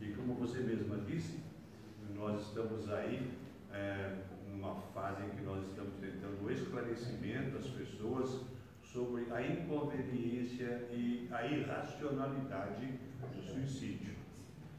E 0.00 0.12
como 0.12 0.34
você 0.34 0.60
mesma 0.60 0.98
disse, 0.98 1.40
nós 2.14 2.46
estamos 2.46 2.90
aí 2.90 3.30
é, 3.72 4.16
numa 4.50 4.74
fase 4.94 5.24
em 5.24 5.30
que 5.30 5.42
nós 5.42 5.64
estamos 5.66 5.94
tentando 6.00 6.44
o 6.44 6.50
esclarecimento 6.50 7.56
às 7.56 7.66
pessoas 7.66 8.44
sobre 8.82 9.26
a 9.32 9.42
inconveniência 9.42 10.88
e 10.90 11.28
a 11.30 11.46
irracionalidade 11.46 12.98
do 13.34 13.42
suicídio. 13.42 14.14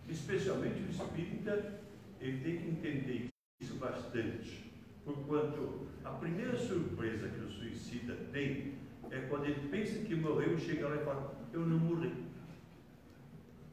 Especialmente 0.08 0.82
o 0.82 0.90
espírita, 0.90 1.82
ele 2.20 2.42
tem 2.42 2.58
que 2.58 2.70
entender 2.70 3.28
isso 3.60 3.76
bastante, 3.76 4.67
porquanto 5.08 5.88
a 6.04 6.10
primeira 6.10 6.58
surpresa 6.58 7.30
que 7.30 7.40
o 7.40 7.50
suicida 7.50 8.16
tem 8.34 8.76
é 9.10 9.22
quando 9.30 9.46
ele 9.46 9.70
pensa 9.70 10.04
que 10.04 10.16
morreu 10.16 10.56
e 10.56 10.60
chega 10.60 10.90
lá 10.90 10.98
e 10.98 11.06
fala: 11.06 11.34
Eu 11.54 11.62
não 11.62 11.80
morri. 11.80 12.28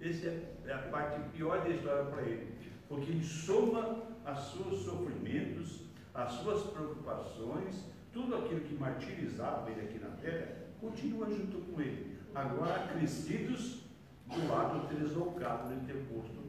Essa 0.01 0.29
é 0.29 0.73
a 0.73 0.79
parte 0.91 1.21
pior 1.37 1.61
da 1.63 1.71
história 1.71 2.05
para 2.05 2.23
ele, 2.23 2.53
porque 2.89 3.11
ele 3.11 3.25
soma 3.25 4.05
os 4.31 4.53
seus 4.53 4.85
sofrimentos, 4.85 5.81
as 6.15 6.31
suas 6.33 6.63
preocupações 6.71 7.93
tudo 8.15 8.37
aquilo 8.37 8.61
que 8.61 8.75
martirizava 8.75 9.69
ele 9.69 9.81
aqui 9.81 9.99
na 9.99 10.11
terra 10.17 10.65
continua 10.81 11.27
junto 11.29 11.59
com 11.59 11.81
ele, 11.81 12.17
agora 12.33 12.87
crescidos 12.87 13.83
do 14.29 14.49
lado 14.49 14.87
deslocado 14.95 15.75
de 15.75 15.85
ter 15.87 16.07
posto 16.07 16.45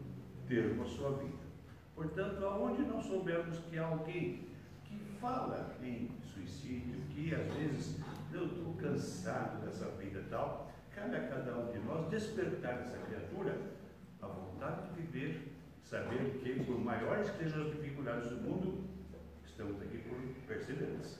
termo 0.48 0.84
à 0.84 0.86
sua 0.86 1.12
vida. 1.13 1.43
Portanto, 1.95 2.45
aonde 2.45 2.84
nós 2.84 3.06
soubermos 3.06 3.58
que 3.58 3.80
há 3.80 3.88
alguém 3.88 4.45
fala 5.19 5.75
em 5.82 6.10
suicídio, 6.34 7.01
que 7.10 7.34
às 7.34 7.54
vezes 7.54 7.99
eu 8.34 8.45
estou 8.45 8.73
cansado 8.75 9.65
dessa 9.65 9.89
vida 9.91 10.19
e 10.19 10.30
tal, 10.30 10.71
cabe 10.93 11.15
a 11.15 11.28
cada 11.28 11.58
um 11.58 11.71
de 11.71 11.80
nós 11.80 12.10
despertar 12.10 12.82
essa 12.82 12.97
criatura 12.97 13.58
a 14.21 14.28
vontade 14.28 14.89
de 14.89 15.01
viver, 15.01 15.56
saber 15.84 16.39
que 16.41 16.63
por 16.63 16.80
maiores 16.80 17.30
que 17.30 17.43
sejam 17.43 17.62
as 17.63 17.71
dificuldades 17.71 18.30
do 18.30 18.38
mundo, 18.38 18.84
estamos 19.45 19.82
aqui 19.82 19.99
por 19.99 20.17
perseverança 20.47 21.19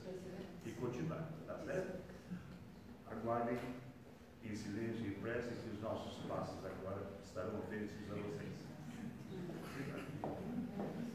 e 0.65 0.71
continuar, 0.71 1.29
tá 1.45 1.58
certo? 1.60 1.99
Aguardem 3.12 3.58
em 4.43 4.55
silêncio 4.55 5.08
e 5.08 5.12
prece 5.15 5.49
que 5.55 5.69
os 5.69 5.81
nossos 5.81 6.23
passos 6.25 6.65
agora 6.65 7.01
estarão 7.23 7.60
oferecidos 7.60 8.12
a 8.12 8.15
vocês. 8.15 8.53
Obrigado. 9.73 11.14